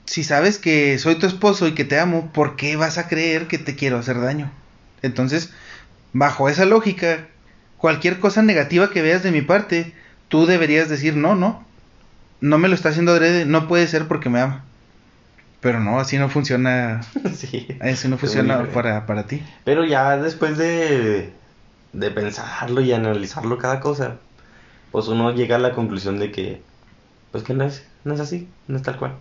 si 0.04 0.24
sabes 0.24 0.58
que 0.58 0.98
soy 0.98 1.16
tu 1.16 1.26
esposo 1.26 1.66
y 1.66 1.72
que 1.72 1.84
te 1.84 1.98
amo, 1.98 2.32
¿por 2.32 2.56
qué 2.56 2.76
vas 2.76 2.98
a 2.98 3.08
creer 3.08 3.46
que 3.48 3.58
te 3.58 3.76
quiero 3.76 3.98
hacer 3.98 4.20
daño? 4.20 4.50
Entonces, 5.02 5.52
bajo 6.12 6.48
esa 6.48 6.64
lógica, 6.64 7.28
cualquier 7.78 8.20
cosa 8.20 8.42
negativa 8.42 8.90
que 8.90 9.02
veas 9.02 9.22
de 9.22 9.30
mi 9.32 9.40
parte, 9.40 9.94
tú 10.28 10.46
deberías 10.46 10.88
decir, 10.88 11.16
no, 11.16 11.34
no, 11.34 11.64
no 12.40 12.58
me 12.58 12.68
lo 12.68 12.74
está 12.74 12.90
haciendo 12.90 13.12
adrede, 13.12 13.46
no 13.46 13.66
puede 13.68 13.86
ser 13.86 14.06
porque 14.06 14.28
me 14.28 14.40
ama. 14.40 14.64
Pero 15.60 15.80
no, 15.80 15.98
así 15.98 16.18
no 16.18 16.28
funciona. 16.28 17.00
sí. 17.34 17.66
Así 17.80 18.08
no 18.08 18.18
funciona 18.18 18.66
para, 18.66 19.06
para 19.06 19.26
ti. 19.26 19.42
Pero 19.64 19.84
ya 19.84 20.16
después 20.16 20.56
de, 20.56 21.32
de 21.92 22.10
pensarlo 22.10 22.80
y 22.80 22.92
analizarlo 22.92 23.58
cada 23.58 23.80
cosa, 23.80 24.16
pues 24.92 25.08
uno 25.08 25.32
llega 25.32 25.56
a 25.56 25.60
la 25.60 25.72
conclusión 25.72 26.18
de 26.18 26.30
que, 26.30 26.62
pues 27.32 27.42
que 27.42 27.54
no 27.54 27.64
es, 27.64 27.84
no 28.04 28.14
es 28.14 28.20
así, 28.20 28.48
no 28.68 28.76
es 28.76 28.82
tal 28.82 28.98
cual. 28.98 29.14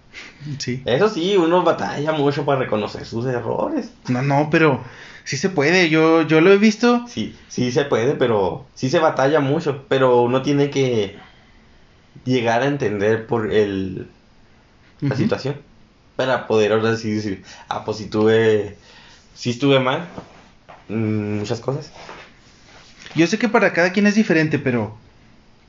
Sí. 0.59 0.83
Eso 0.85 1.09
sí, 1.09 1.37
uno 1.37 1.63
batalla 1.63 2.11
mucho 2.11 2.45
para 2.45 2.59
reconocer 2.59 3.05
sus 3.05 3.25
errores. 3.25 3.91
No, 4.07 4.21
no, 4.21 4.49
pero 4.51 4.83
sí 5.27 5.35
se 5.35 5.49
puede. 5.49 5.89
Yo, 5.89 6.21
yo 6.21 6.39
lo 6.39 6.53
he 6.53 6.57
visto. 6.57 7.05
Sí, 7.07 7.35
sí 7.49 7.71
se 7.73 7.83
puede, 7.83 8.15
pero 8.15 8.65
sí 8.75 8.89
se 8.89 8.99
batalla 8.99 9.41
mucho, 9.41 9.85
pero 9.89 10.21
uno 10.21 10.41
tiene 10.41 10.69
que 10.69 11.17
llegar 12.23 12.61
a 12.61 12.67
entender 12.67 13.27
por 13.27 13.51
el, 13.51 14.07
la 15.01 15.15
situación 15.17 15.57
para 16.15 16.47
poder 16.47 16.71
ahora 16.71 16.95
sí 16.95 17.11
decir, 17.11 17.43
ah, 17.67 17.83
pues 17.83 17.97
si 17.97 18.05
tuve, 18.05 18.77
sí 19.35 19.49
estuve 19.49 19.81
mal, 19.81 20.07
mm, 20.87 21.39
muchas 21.39 21.59
cosas. 21.59 21.91
Yo 23.13 23.27
sé 23.27 23.37
que 23.37 23.49
para 23.49 23.73
cada 23.73 23.91
quien 23.91 24.07
es 24.07 24.15
diferente, 24.15 24.59
pero 24.59 24.97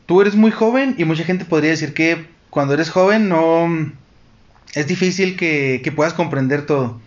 tú 0.07 0.21
eres 0.21 0.37
muy 0.37 0.53
joven 0.53 0.95
y 0.99 1.05
mucha 1.05 1.25
gente 1.25 1.45
podría 1.45 1.71
decir 1.71 1.95
que 1.95 2.27
cuando 2.51 2.75
eres 2.75 2.91
joven 2.91 3.29
no 3.29 3.93
es 4.75 4.87
difícil 4.87 5.37
que, 5.37 5.81
que 5.83 5.91
puedas 5.91 6.15
comprender 6.15 6.65
todo. 6.65 7.01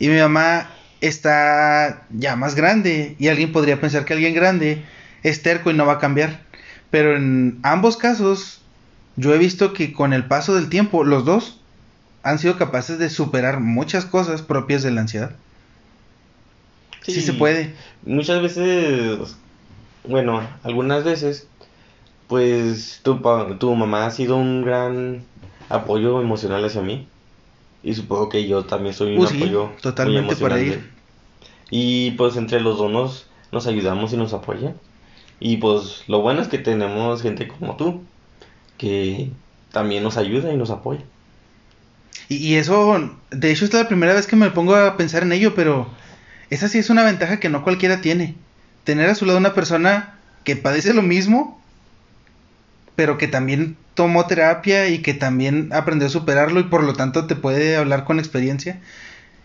Y 0.00 0.08
mi 0.08 0.18
mamá 0.18 0.68
está 1.02 2.06
ya 2.10 2.36
más 2.36 2.54
grande 2.54 3.16
y 3.18 3.28
alguien 3.28 3.52
podría 3.52 3.80
pensar 3.80 4.04
que 4.06 4.14
alguien 4.14 4.34
grande 4.34 4.82
es 5.22 5.42
terco 5.42 5.70
y 5.70 5.74
no 5.74 5.84
va 5.84 5.94
a 5.94 5.98
cambiar. 5.98 6.40
Pero 6.90 7.16
en 7.16 7.58
ambos 7.62 7.96
casos 7.96 8.60
yo 9.16 9.34
he 9.34 9.38
visto 9.38 9.72
que 9.74 9.92
con 9.92 10.12
el 10.12 10.24
paso 10.24 10.54
del 10.54 10.70
tiempo 10.70 11.04
los 11.04 11.24
dos 11.24 11.60
han 12.22 12.38
sido 12.38 12.56
capaces 12.56 12.98
de 12.98 13.10
superar 13.10 13.60
muchas 13.60 14.06
cosas 14.06 14.42
propias 14.42 14.82
de 14.82 14.92
la 14.92 15.02
ansiedad. 15.02 15.32
Sí, 17.02 17.20
se 17.20 17.32
puede. 17.32 17.74
Muchas 18.06 18.40
veces, 18.40 19.36
bueno, 20.04 20.40
algunas 20.62 21.02
veces, 21.02 21.48
pues 22.28 23.00
tu, 23.02 23.20
tu 23.58 23.74
mamá 23.74 24.06
ha 24.06 24.10
sido 24.12 24.36
un 24.36 24.64
gran 24.64 25.24
apoyo 25.68 26.20
emocional 26.20 26.64
hacia 26.64 26.80
mí. 26.82 27.08
Y 27.82 27.94
supongo 27.94 28.28
que 28.28 28.46
yo 28.46 28.64
también 28.64 28.94
soy 28.94 29.16
un 29.16 29.22
Uh, 29.22 29.26
sí, 29.26 29.36
apoyo 29.36 29.66
muy 29.66 29.76
totalmente 29.80 30.36
para 30.36 30.60
emocional 30.60 30.60
ella. 30.60 30.80
Y 31.74 32.10
pues 32.12 32.36
entre 32.36 32.60
los 32.60 32.76
dos 32.76 33.26
nos, 33.50 33.66
ayudamos 33.66 34.12
y 34.12 34.18
nos 34.18 34.34
apoya. 34.34 34.74
Y 35.40 35.56
pues 35.56 36.04
lo 36.06 36.20
bueno 36.20 36.42
es 36.42 36.48
que 36.48 36.58
tenemos 36.58 37.22
gente 37.22 37.48
como 37.48 37.76
tú, 37.76 38.02
que 38.76 39.30
también 39.72 40.02
nos 40.02 40.18
ayuda 40.18 40.52
y 40.52 40.58
nos 40.58 40.68
apoya. 40.68 41.00
Y, 42.28 42.36
y 42.36 42.56
eso, 42.56 43.16
de 43.30 43.50
hecho, 43.50 43.64
es 43.64 43.72
la 43.72 43.88
primera 43.88 44.12
vez 44.12 44.26
que 44.26 44.36
me 44.36 44.50
pongo 44.50 44.76
a 44.76 44.98
pensar 44.98 45.22
en 45.22 45.32
ello, 45.32 45.54
pero 45.54 45.88
esa 46.50 46.68
sí 46.68 46.76
es 46.76 46.90
una 46.90 47.04
ventaja 47.04 47.40
que 47.40 47.48
no 47.48 47.64
cualquiera 47.64 48.02
tiene. 48.02 48.34
Tener 48.84 49.08
a 49.08 49.14
su 49.14 49.24
lado 49.24 49.38
una 49.38 49.54
persona 49.54 50.18
que 50.44 50.56
padece 50.56 50.92
lo 50.92 51.00
mismo, 51.00 51.58
pero 52.96 53.16
que 53.16 53.28
también 53.28 53.78
tomó 53.94 54.26
terapia 54.26 54.88
y 54.88 54.98
que 54.98 55.14
también 55.14 55.70
aprendió 55.72 56.08
a 56.08 56.10
superarlo 56.10 56.60
y 56.60 56.64
por 56.64 56.84
lo 56.84 56.92
tanto 56.92 57.26
te 57.26 57.34
puede 57.34 57.76
hablar 57.76 58.04
con 58.04 58.18
experiencia. 58.18 58.78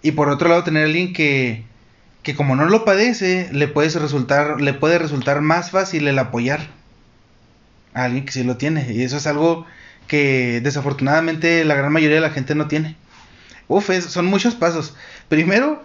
Y 0.02 0.12
por 0.12 0.28
otro 0.28 0.50
lado, 0.50 0.66
tener 0.66 0.84
alguien 0.84 1.14
que, 1.14 1.64
que 2.28 2.36
como 2.36 2.58
no 2.58 2.66
lo 2.66 2.84
padece, 2.84 3.48
le 3.54 3.70
puede 3.70 3.88
resultar, 3.98 4.60
le 4.60 4.74
puede 4.74 5.00
resultar 5.00 5.40
más 5.40 5.72
fácil 5.72 6.10
el 6.10 6.20
apoyar 6.20 6.60
a 7.94 8.04
alguien 8.04 8.26
que 8.26 8.34
sí 8.34 8.44
lo 8.44 8.58
tiene. 8.58 8.92
Y 8.92 9.04
eso 9.04 9.16
es 9.16 9.28
algo 9.28 9.66
que 10.08 10.60
desafortunadamente 10.60 11.64
la 11.64 11.76
gran 11.76 11.94
mayoría 11.94 12.18
de 12.18 12.22
la 12.22 12.32
gente 12.32 12.54
no 12.54 12.68
tiene. 12.68 12.98
Uf, 13.70 13.90
son 14.10 14.26
muchos 14.26 14.56
pasos. 14.56 14.94
Primero, 15.30 15.82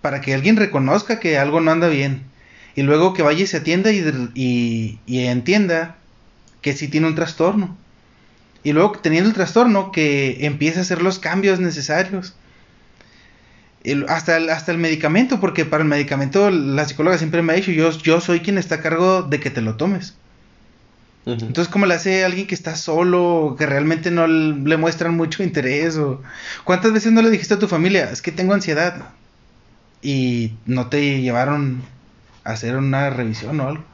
para 0.00 0.22
que 0.22 0.32
alguien 0.32 0.56
reconozca 0.56 1.20
que 1.20 1.36
algo 1.36 1.60
no 1.60 1.70
anda 1.70 1.88
bien. 1.88 2.22
Y 2.74 2.80
luego 2.80 3.12
que 3.12 3.20
vaya 3.20 3.44
y 3.44 3.46
se 3.46 3.58
atienda 3.58 3.92
y, 3.92 4.98
y 5.04 5.18
entienda 5.26 5.96
que 6.62 6.72
sí 6.72 6.88
tiene 6.88 7.08
un 7.08 7.14
trastorno. 7.14 7.76
Y 8.64 8.72
luego 8.72 8.92
teniendo 8.92 9.28
el 9.28 9.34
trastorno 9.34 9.92
que 9.92 10.46
empiece 10.46 10.78
a 10.78 10.82
hacer 10.82 11.02
los 11.02 11.18
cambios 11.18 11.60
necesarios. 11.60 12.34
El- 13.86 14.06
hasta, 14.10 14.36
el, 14.36 14.50
hasta 14.50 14.72
el 14.72 14.78
medicamento, 14.78 15.40
porque 15.40 15.64
para 15.64 15.82
el 15.82 15.88
medicamento 15.88 16.50
la 16.50 16.84
psicóloga 16.86 17.16
siempre 17.18 17.42
me 17.42 17.52
ha 17.54 17.56
dicho, 17.56 17.70
yo, 17.72 17.90
yo 17.92 18.20
soy 18.20 18.40
quien 18.42 18.58
está 18.58 18.76
a 18.76 18.82
cargo 18.82 19.22
de 19.22 19.40
que 19.40 19.50
te 19.50 19.62
lo 19.62 19.76
tomes. 19.78 20.20
Entonces, 21.48 21.72
¿cómo 21.72 21.86
le 21.86 21.94
hace 21.94 22.24
a 22.24 22.26
alguien 22.26 22.46
que 22.48 22.54
está 22.56 22.74
solo, 22.76 23.54
que 23.58 23.66
realmente 23.66 24.10
no 24.10 24.26
le 24.26 24.76
muestran 24.76 25.16
mucho 25.16 25.42
interés? 25.44 25.96
O... 25.96 26.22
¿Cuántas 26.64 26.92
veces 26.92 27.12
no 27.12 27.22
le 27.22 27.30
dijiste 27.30 27.54
a 27.54 27.58
tu 27.58 27.68
familia, 27.68 28.10
es 28.10 28.20
que 28.22 28.32
tengo 28.32 28.52
ansiedad? 28.54 29.14
Y 30.02 30.62
no 30.66 30.88
te 30.90 31.22
llevaron 31.22 31.82
a 32.44 32.52
hacer 32.52 32.76
una 32.76 33.10
revisión 33.10 33.60
o 33.60 33.68
algo. 33.68 33.84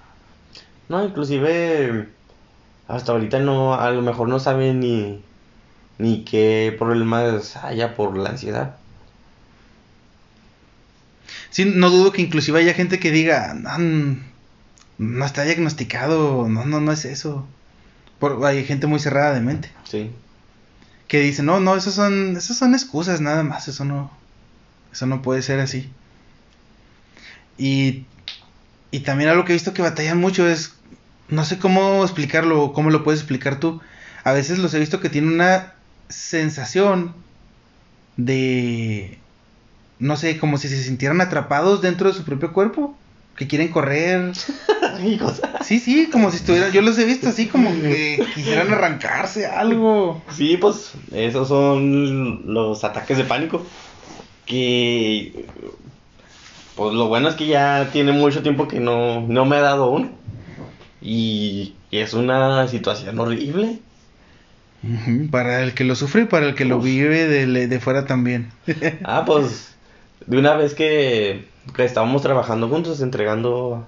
No, 0.89 1.05
inclusive 1.05 2.19
hasta 2.87 3.13
ahorita 3.13 3.41
no, 3.41 3.75
a 3.75 3.91
lo 3.93 4.03
mejor 4.03 4.29
no 4.29 4.41
saben 4.41 4.81
ni, 4.81 5.33
ni 5.99 6.25
qué 6.27 6.77
problemas 6.79 7.57
haya 7.57 7.95
por 7.97 8.19
la 8.19 8.31
ansiedad. 8.31 8.82
Sí, 11.53 11.65
no 11.67 11.91
dudo 11.91 12.13
que 12.13 12.23
inclusive 12.23 12.59
haya 12.59 12.75
gente 12.75 12.99
que 12.99 13.11
diga, 13.13 13.55
no, 13.55 13.79
mm, 13.79 14.23
no 14.99 15.25
está 15.25 15.45
diagnosticado, 15.45 16.49
no, 16.49 16.65
no, 16.65 16.81
no 16.81 16.91
es 16.93 17.05
eso. 17.05 17.47
Por, 18.19 18.45
hay 18.45 18.65
gente 18.65 18.87
muy 18.87 18.99
cerrada 18.99 19.35
de 19.35 19.41
mente 19.41 19.71
Sí. 19.85 20.11
que 21.09 21.21
dice, 21.21 21.43
no, 21.43 21.61
no, 21.61 21.77
esas 21.77 21.95
son, 21.95 22.37
esas 22.37 22.57
son 22.57 22.75
excusas 22.75 23.21
nada 23.21 23.43
más, 23.43 23.69
eso 23.69 23.85
no, 23.85 24.11
eso 24.93 25.07
no 25.07 25.23
puede 25.23 25.43
ser 25.43 25.61
así. 25.61 25.91
Y, 27.59 28.07
y 28.91 29.01
también 29.01 29.29
algo 29.31 29.45
que 29.45 29.53
he 29.53 29.55
visto 29.55 29.75
que 29.75 29.83
batallan 29.83 30.19
mucho 30.19 30.49
es, 30.49 30.75
no 31.29 31.45
sé 31.45 31.59
cómo 31.59 32.03
explicarlo, 32.03 32.63
o 32.63 32.73
cómo 32.73 32.91
lo 32.91 33.05
puedes 33.05 33.21
explicar 33.21 33.61
tú. 33.61 33.81
A 34.25 34.33
veces 34.33 34.59
los 34.59 34.73
he 34.73 34.79
visto 34.79 35.01
que 35.01 35.11
tienen 35.11 35.33
una 35.35 35.75
sensación 36.09 37.15
de, 38.17 39.19
no 40.03 40.17
sé, 40.17 40.37
como 40.37 40.59
si 40.59 40.69
se 40.69 40.83
sintieran 40.83 41.21
atrapados 41.21 41.81
dentro 41.81 42.09
de 42.09 42.15
su 42.15 42.25
propio 42.25 42.53
cuerpo, 42.53 42.97
que 43.37 43.47
quieren 43.47 43.69
correr. 43.69 44.33
Sí, 45.63 45.81
sí, 45.81 46.09
como 46.13 46.31
si 46.31 46.37
estuvieran, 46.37 46.71
yo 46.71 46.83
los 46.83 46.99
he 46.99 47.05
visto 47.05 47.29
así 47.29 47.47
como 47.47 47.71
que 47.71 48.25
quisieran 48.35 48.73
arrancarse 48.73 49.47
algo. 49.47 50.23
Sí, 50.31 50.57
pues 50.59 50.93
esos 51.13 51.49
son 51.49 52.53
los 52.53 52.85
ataques 52.85 53.17
de 53.17 53.25
pánico. 53.25 53.65
Que 54.45 55.47
pues 56.77 56.95
lo 56.95 57.09
bueno 57.09 57.29
es 57.29 57.35
que 57.35 57.47
ya 57.47 57.89
tiene 57.91 58.13
mucho 58.13 58.43
tiempo 58.43 58.69
que 58.69 58.81
no, 58.81 59.23
no 59.23 59.45
me 59.45 59.57
ha 59.57 59.61
dado 59.61 59.91
uno. 59.91 60.11
Y 61.01 61.75
es 61.91 62.13
una 62.13 62.69
situación 62.69 63.19
horrible. 63.19 63.79
Para 65.31 65.63
el 65.63 65.75
que 65.75 65.85
lo 65.85 65.95
sufre 65.95 66.23
y 66.23 66.27
para 66.27 66.47
el 66.47 66.55
que 66.55 66.65
lo 66.65 66.81
vive 66.81 67.27
de, 67.27 67.67
de 67.67 67.81
fuera 67.81 68.05
también. 68.05 68.51
Ah, 69.05 69.25
pues 69.25 69.72
de 70.27 70.39
una 70.39 70.55
vez 70.55 70.75
que, 70.75 71.47
que 71.75 71.85
estábamos 71.85 72.23
trabajando 72.23 72.69
juntos 72.69 73.01
entregando 73.01 73.87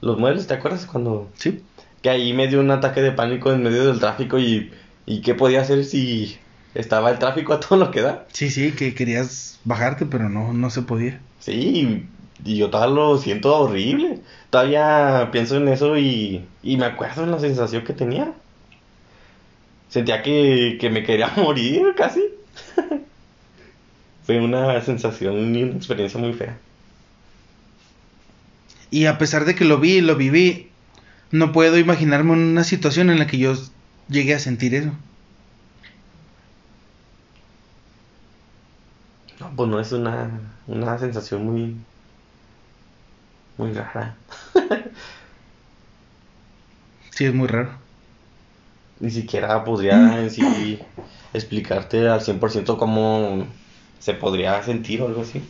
los 0.00 0.18
muebles, 0.18 0.46
¿te 0.46 0.54
acuerdas? 0.54 0.86
Cuando 0.86 1.28
Sí. 1.36 1.62
que 2.02 2.10
ahí 2.10 2.32
me 2.32 2.46
dio 2.48 2.60
un 2.60 2.70
ataque 2.70 3.00
de 3.02 3.10
pánico 3.12 3.52
en 3.52 3.62
medio 3.62 3.86
del 3.86 3.98
tráfico 3.98 4.38
y, 4.38 4.70
y 5.06 5.20
qué 5.20 5.34
podía 5.34 5.62
hacer 5.62 5.84
si 5.84 6.38
estaba 6.74 7.10
el 7.10 7.18
tráfico 7.18 7.52
a 7.54 7.60
todo 7.60 7.76
lo 7.78 7.90
que 7.90 8.02
da. 8.02 8.26
Sí, 8.32 8.50
sí, 8.50 8.72
que 8.72 8.94
querías 8.94 9.58
bajarte, 9.64 10.06
pero 10.06 10.28
no, 10.28 10.52
no 10.52 10.70
se 10.70 10.82
podía. 10.82 11.20
Sí, 11.40 12.06
y 12.44 12.56
yo 12.56 12.70
todavía 12.70 12.94
lo 12.94 13.18
siento 13.18 13.56
horrible. 13.56 14.20
Todavía 14.50 15.30
pienso 15.32 15.56
en 15.56 15.66
eso 15.68 15.96
y, 15.98 16.44
y 16.62 16.76
me 16.76 16.86
acuerdo 16.86 17.24
en 17.24 17.32
la 17.32 17.40
sensación 17.40 17.82
que 17.84 17.94
tenía. 17.94 18.32
Sentía 19.88 20.22
que, 20.22 20.76
que 20.80 20.90
me 20.90 21.02
quería 21.02 21.32
morir 21.36 21.82
casi. 21.96 22.22
Fue 24.28 24.38
una 24.40 24.78
sensación 24.82 25.56
y 25.56 25.62
una 25.62 25.76
experiencia 25.76 26.20
muy 26.20 26.34
fea. 26.34 26.58
Y 28.90 29.06
a 29.06 29.16
pesar 29.16 29.46
de 29.46 29.54
que 29.54 29.64
lo 29.64 29.78
vi 29.78 29.92
y 29.92 30.00
lo 30.02 30.16
viví, 30.16 30.68
no 31.30 31.50
puedo 31.50 31.78
imaginarme 31.78 32.32
una 32.32 32.62
situación 32.62 33.08
en 33.08 33.20
la 33.20 33.26
que 33.26 33.38
yo 33.38 33.54
llegué 34.10 34.34
a 34.34 34.38
sentir 34.38 34.74
eso. 34.74 34.92
No, 39.40 39.50
pues 39.56 39.70
no 39.70 39.80
es 39.80 39.92
una, 39.92 40.28
una 40.66 40.98
sensación 40.98 41.46
muy, 41.46 41.76
muy 43.56 43.72
rara. 43.72 44.14
Sí, 47.12 47.24
es 47.24 47.32
muy 47.32 47.48
raro. 47.48 47.70
Ni 49.00 49.10
siquiera 49.10 49.64
podría 49.64 50.20
en 50.20 50.30
sí 50.30 50.78
explicarte 51.32 52.06
al 52.06 52.20
100% 52.20 52.76
cómo 52.76 53.48
se 54.00 54.14
podría 54.14 54.62
sentir 54.62 55.02
o 55.02 55.06
algo 55.08 55.22
así. 55.22 55.42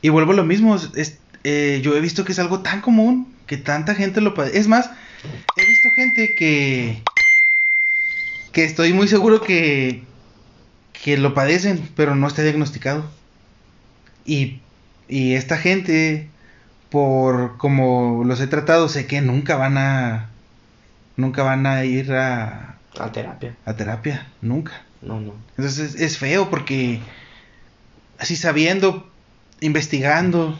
Y 0.00 0.08
vuelvo 0.08 0.32
a 0.32 0.36
lo 0.36 0.44
mismo, 0.44 0.74
es- 0.76 1.18
eh, 1.44 1.80
yo 1.82 1.96
he 1.96 2.00
visto 2.00 2.24
que 2.24 2.32
es 2.32 2.38
algo 2.38 2.60
tan 2.60 2.80
común 2.80 3.32
que 3.46 3.56
tanta 3.56 3.94
gente 3.94 4.20
lo 4.20 4.34
padece. 4.34 4.58
Es 4.58 4.68
más, 4.68 4.90
he 5.56 5.64
visto 5.66 5.90
gente 5.90 6.34
que 6.34 7.02
que 8.52 8.64
estoy 8.64 8.92
muy 8.92 9.08
seguro 9.08 9.40
que 9.40 10.02
que 11.04 11.16
lo 11.16 11.34
padecen, 11.34 11.88
pero 11.96 12.14
no 12.14 12.26
está 12.28 12.42
diagnosticado. 12.42 13.04
Y 14.24 14.60
y 15.08 15.34
esta 15.34 15.56
gente 15.56 16.28
por 16.90 17.56
como 17.58 18.22
los 18.24 18.40
he 18.40 18.46
tratado, 18.46 18.88
sé 18.88 19.06
que 19.06 19.20
nunca 19.20 19.56
van 19.56 19.78
a 19.78 20.30
nunca 21.16 21.42
van 21.42 21.66
a 21.66 21.84
ir 21.84 22.12
a, 22.12 22.76
A 22.98 23.10
terapia. 23.12 23.56
a 23.64 23.74
terapia, 23.74 24.26
nunca. 24.42 24.84
No, 25.02 25.20
no. 25.20 25.44
Entonces 25.56 25.94
es, 25.96 26.18
feo 26.18 26.48
porque 26.48 27.00
así 28.18 28.36
sabiendo, 28.36 29.12
investigando, 29.60 30.58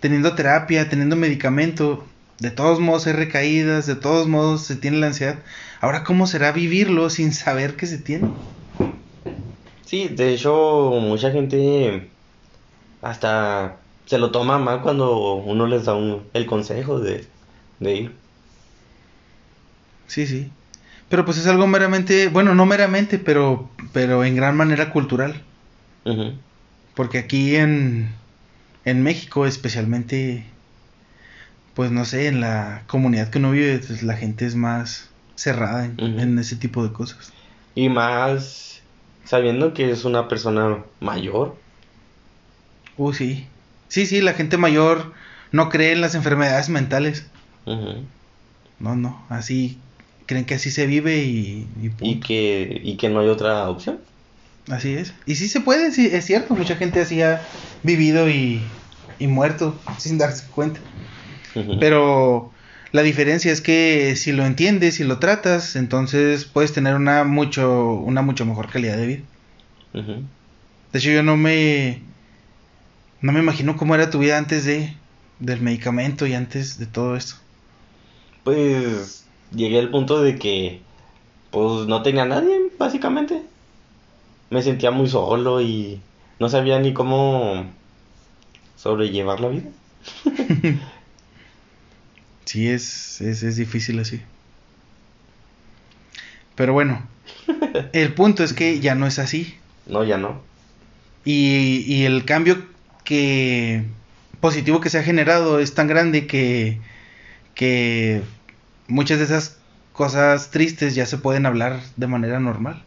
teniendo 0.00 0.34
terapia, 0.34 0.88
teniendo 0.88 1.16
medicamento, 1.16 2.06
de 2.38 2.50
todos 2.50 2.80
modos 2.80 3.06
hay 3.06 3.14
recaídas, 3.14 3.86
de 3.86 3.96
todos 3.96 4.28
modos 4.28 4.62
se 4.66 4.76
tiene 4.76 4.98
la 4.98 5.08
ansiedad. 5.08 5.44
Ahora, 5.80 6.04
¿cómo 6.04 6.26
será 6.26 6.52
vivirlo 6.52 7.10
sin 7.10 7.32
saber 7.32 7.76
que 7.76 7.86
se 7.86 7.98
tiene? 7.98 8.36
Sí, 9.86 10.08
de 10.08 10.34
hecho, 10.34 10.90
mucha 11.00 11.30
gente 11.30 12.18
hasta 13.00 13.88
se 14.06 14.18
lo 14.18 14.32
toma 14.32 14.58
mal 14.58 14.82
cuando 14.82 15.36
uno 15.36 15.66
les 15.66 15.86
da 15.86 15.94
un- 15.94 16.30
el 16.34 16.46
consejo 16.46 17.00
de, 17.00 17.36
de 17.78 17.94
ir. 17.96 18.24
Sí, 20.06 20.26
sí. 20.26 20.57
Pero 21.08 21.24
pues 21.24 21.38
es 21.38 21.46
algo 21.46 21.66
meramente, 21.66 22.28
bueno, 22.28 22.54
no 22.54 22.66
meramente, 22.66 23.18
pero, 23.18 23.70
pero 23.92 24.24
en 24.24 24.36
gran 24.36 24.56
manera 24.56 24.90
cultural. 24.90 25.42
Porque 26.94 27.18
aquí 27.18 27.56
en, 27.56 28.14
en 28.84 29.02
México 29.02 29.46
especialmente, 29.46 30.44
pues 31.74 31.90
no 31.90 32.04
sé, 32.04 32.28
en 32.28 32.40
la 32.40 32.82
comunidad 32.86 33.28
que 33.28 33.38
uno 33.38 33.50
vive, 33.50 33.78
pues, 33.78 34.02
la 34.02 34.16
gente 34.16 34.46
es 34.46 34.54
más 34.54 35.10
cerrada 35.34 35.84
en, 35.84 36.38
ese 36.38 36.56
tipo 36.56 36.82
de 36.82 36.92
cosas. 36.92 37.32
Y 37.74 37.88
más 37.88 38.82
sabiendo 39.24 39.74
que 39.74 39.90
es 39.90 40.04
una 40.04 40.28
persona 40.28 40.78
mayor. 41.00 41.56
Uh, 42.96 43.12
sí. 43.12 43.46
Sí, 43.88 44.06
sí, 44.06 44.20
la 44.20 44.32
gente 44.32 44.56
mayor 44.56 45.12
no 45.52 45.68
cree 45.68 45.92
en 45.92 46.00
las 46.00 46.14
enfermedades 46.14 46.68
mentales. 46.68 47.26
No, 47.66 48.96
no, 48.96 49.24
así 49.28 49.78
creen 50.28 50.44
que 50.44 50.54
así 50.54 50.70
se 50.70 50.86
vive 50.86 51.24
y, 51.24 51.66
y 52.02 52.20
que, 52.20 52.80
y 52.84 52.98
que 52.98 53.08
no 53.08 53.20
hay 53.20 53.28
otra 53.28 53.68
opción. 53.68 53.98
Así 54.68 54.92
es. 54.92 55.14
Y 55.24 55.36
sí 55.36 55.48
se 55.48 55.60
puede, 55.60 55.90
sí, 55.90 56.10
es 56.12 56.26
cierto, 56.26 56.54
mucha 56.54 56.76
gente 56.76 57.00
así 57.00 57.22
ha 57.22 57.40
vivido 57.82 58.28
y, 58.28 58.60
y 59.18 59.26
muerto 59.26 59.74
sin 59.98 60.18
darse 60.18 60.44
cuenta. 60.54 60.80
Pero 61.80 62.52
la 62.92 63.02
diferencia 63.02 63.50
es 63.50 63.62
que 63.62 64.14
si 64.16 64.32
lo 64.32 64.44
entiendes 64.44 65.00
y 65.00 65.04
lo 65.04 65.18
tratas, 65.18 65.76
entonces 65.76 66.44
puedes 66.44 66.74
tener 66.74 66.94
una 66.94 67.24
mucho 67.24 67.94
una 67.94 68.20
mucho 68.20 68.44
mejor 68.44 68.70
calidad 68.70 68.98
de 68.98 69.06
vida. 69.06 69.22
De 70.92 70.98
hecho, 70.98 71.10
yo 71.10 71.22
no 71.22 71.38
me 71.38 72.02
no 73.22 73.32
me 73.32 73.40
imagino 73.40 73.78
cómo 73.78 73.94
era 73.94 74.10
tu 74.10 74.18
vida 74.18 74.36
antes 74.36 74.66
de 74.66 74.94
del 75.40 75.62
medicamento 75.62 76.26
y 76.26 76.34
antes 76.34 76.78
de 76.78 76.86
todo 76.86 77.16
esto. 77.16 77.36
Pues 78.44 79.27
llegué 79.54 79.78
al 79.78 79.90
punto 79.90 80.22
de 80.22 80.38
que 80.38 80.80
pues 81.50 81.86
no 81.86 82.02
tenía 82.02 82.22
a 82.22 82.26
nadie, 82.26 82.70
básicamente. 82.78 83.42
Me 84.50 84.62
sentía 84.62 84.90
muy 84.90 85.08
solo 85.08 85.60
y 85.60 86.00
no 86.38 86.48
sabía 86.48 86.78
ni 86.78 86.92
cómo 86.92 87.66
sobrellevar 88.76 89.40
la 89.40 89.48
vida. 89.48 89.68
Sí, 92.44 92.66
es, 92.66 93.20
es, 93.20 93.42
es 93.42 93.56
difícil 93.56 93.98
así. 93.98 94.22
Pero 96.54 96.72
bueno, 96.72 97.06
el 97.92 98.14
punto 98.14 98.42
es 98.42 98.54
que 98.54 98.80
ya 98.80 98.94
no 98.94 99.06
es 99.06 99.18
así. 99.18 99.54
No, 99.84 100.02
ya 100.02 100.16
no. 100.16 100.40
Y, 101.26 101.84
y 101.86 102.06
el 102.06 102.24
cambio 102.24 102.64
que 103.04 103.84
positivo 104.40 104.80
que 104.80 104.88
se 104.88 104.98
ha 104.98 105.02
generado 105.02 105.60
es 105.60 105.74
tan 105.74 105.88
grande 105.88 106.26
que, 106.26 106.80
que 107.54 108.22
muchas 108.88 109.18
de 109.18 109.24
esas 109.24 109.58
cosas 109.92 110.50
tristes 110.50 110.94
ya 110.94 111.06
se 111.06 111.18
pueden 111.18 111.46
hablar 111.46 111.80
de 111.96 112.06
manera 112.06 112.40
normal. 112.40 112.82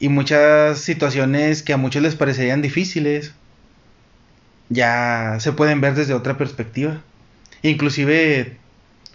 Y 0.00 0.08
muchas 0.08 0.80
situaciones 0.80 1.62
que 1.62 1.72
a 1.72 1.76
muchos 1.76 2.02
les 2.02 2.16
parecerían 2.16 2.60
difíciles 2.60 3.34
ya 4.68 5.36
se 5.38 5.52
pueden 5.52 5.80
ver 5.80 5.94
desde 5.94 6.14
otra 6.14 6.36
perspectiva. 6.36 7.00
Inclusive, 7.62 8.56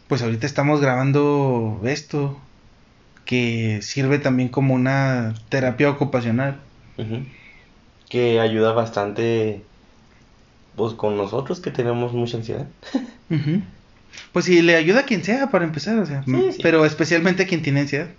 pues 0.07 0.21
ahorita 0.21 0.45
estamos 0.45 0.79
grabando 0.79 1.81
esto 1.83 2.39
que 3.25 3.81
sirve 3.81 4.19
también 4.19 4.47
como 4.47 4.73
una 4.73 5.35
terapia 5.49 5.89
ocupacional. 5.89 6.57
Que 8.09 8.39
ayuda 8.39 8.71
bastante 8.71 9.61
pues 10.77 10.93
con 10.93 11.17
nosotros 11.17 11.59
que 11.59 11.71
tenemos 11.71 12.13
mucha 12.13 12.37
ansiedad. 12.37 12.67
Pues 14.31 14.45
sí, 14.45 14.61
le 14.61 14.75
ayuda 14.75 15.01
a 15.01 15.05
quien 15.05 15.23
sea 15.23 15.49
para 15.51 15.65
empezar, 15.65 15.97
o 15.99 16.05
sea, 16.05 16.23
Sí, 16.25 16.31
m- 16.31 16.51
sí. 16.51 16.61
pero 16.61 16.85
especialmente 16.85 17.43
a 17.43 17.47
quien 17.47 17.61
tiene 17.63 17.81
ansiedad. 17.81 18.15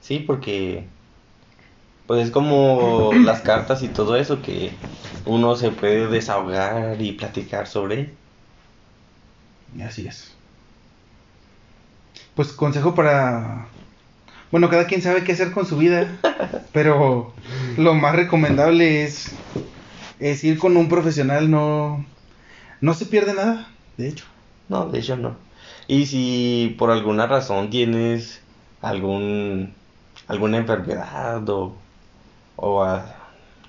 Sí, 0.00 0.20
porque 0.20 0.90
pues 2.06 2.26
es 2.26 2.30
como 2.32 3.18
las 3.22 3.40
cartas 3.42 3.82
y 3.82 3.88
todo 3.88 4.16
eso 4.16 4.42
que 4.42 4.80
uno 5.24 5.54
se 5.56 5.70
puede 5.72 6.08
desahogar 6.08 7.00
y 7.00 7.12
platicar 7.12 7.66
sobre. 7.66 8.18
Así 9.80 10.06
es. 10.06 10.38
Pues 12.34 12.52
consejo 12.52 12.94
para... 12.94 13.68
Bueno, 14.50 14.70
cada 14.70 14.86
quien 14.86 15.02
sabe 15.02 15.24
qué 15.24 15.32
hacer 15.32 15.52
con 15.52 15.66
su 15.66 15.78
vida, 15.78 16.20
pero 16.72 17.34
lo 17.76 17.94
más 17.94 18.16
recomendable 18.16 19.04
es, 19.04 19.34
es 20.18 20.44
ir 20.44 20.58
con 20.58 20.76
un 20.76 20.88
profesional, 20.88 21.50
no, 21.50 22.06
no 22.80 22.94
se 22.94 23.06
pierde 23.06 23.34
nada, 23.34 23.68
de 23.96 24.08
hecho. 24.08 24.26
No, 24.70 24.88
de 24.88 24.98
hecho 25.00 25.16
no. 25.16 25.36
Y 25.88 26.06
si 26.06 26.74
por 26.78 26.90
alguna 26.90 27.26
razón 27.26 27.70
tienes 27.70 28.42
algún 28.80 29.74
alguna 30.26 30.58
enfermedad 30.58 31.48
o, 31.50 31.82
o 32.56 32.82
a- 32.84 33.16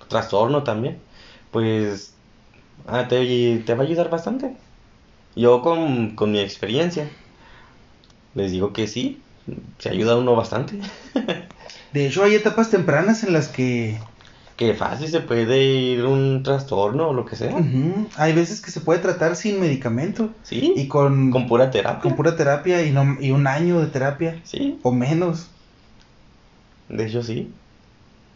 trastorno 0.09 0.63
también, 0.63 1.03
pues 1.51 2.19
ah, 2.87 3.07
te, 3.09 3.59
te 3.65 3.75
va 3.75 3.83
a 3.83 3.87
ayudar 3.87 4.09
bastante. 4.09 4.57
Yo 5.35 5.61
con, 5.63 6.15
con 6.15 6.31
mi 6.33 6.39
experiencia 6.41 7.17
les 8.33 8.51
digo 8.51 8.73
que 8.73 8.87
sí, 8.87 9.29
se 9.79 9.89
ayuda 9.89 10.17
uno 10.17 10.35
bastante. 10.35 10.79
De 11.91 12.07
hecho, 12.07 12.23
hay 12.23 12.35
etapas 12.35 12.69
tempranas 12.69 13.23
en 13.23 13.33
las 13.33 13.49
que... 13.49 14.10
Que 14.61 14.75
fácil 14.75 15.07
se 15.07 15.21
puede 15.21 15.63
ir 15.63 16.05
un 16.05 16.43
trastorno 16.43 17.07
o 17.09 17.13
lo 17.13 17.25
que 17.25 17.35
sea. 17.35 17.51
Hay 18.15 18.33
veces 18.33 18.61
que 18.61 18.69
se 18.69 18.79
puede 18.79 18.99
tratar 18.99 19.35
sin 19.35 19.59
medicamento. 19.59 20.29
Sí. 20.43 20.73
Y 20.75 20.87
con, 20.87 21.31
Con 21.31 21.47
pura 21.47 21.71
terapia. 21.71 21.99
con 21.99 22.15
pura 22.15 22.35
terapia 22.35 22.85
y, 22.85 22.91
no, 22.91 23.17
y 23.19 23.31
un 23.31 23.47
año 23.47 23.79
de 23.79 23.87
terapia. 23.87 24.39
Sí, 24.43 24.77
O 24.83 24.91
menos. 24.91 25.47
de 26.89 27.07
hecho 27.07 27.23
sí. 27.23 27.51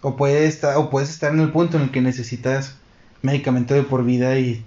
O, 0.02 0.16
puede 0.16 0.48
estar, 0.48 0.78
o 0.78 0.90
puedes 0.90 1.12
estar 1.12 1.32
en 1.32 1.42
el 1.42 1.52
punto 1.52 1.78
en 1.78 1.84
el 1.84 1.92
que 1.92 2.02
necesitas 2.02 2.76
medicamento 3.22 3.76
de 3.76 3.84
por 3.84 4.04
vida 4.04 4.40
y 4.40 4.64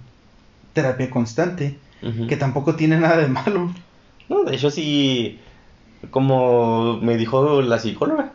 terapia 0.71 1.09
constante. 1.09 1.77
Que 2.29 2.37
tampoco 2.37 2.75
tiene 2.75 2.97
nada 2.97 3.17
de 3.17 3.27
malo. 3.27 3.73
No, 4.29 4.45
de 4.45 4.55
hecho 4.55 4.71
sí, 4.71 5.39
como 6.09 7.01
me 7.01 7.17
dijo 7.17 7.61
la 7.61 7.79
psicóloga, 7.79 8.31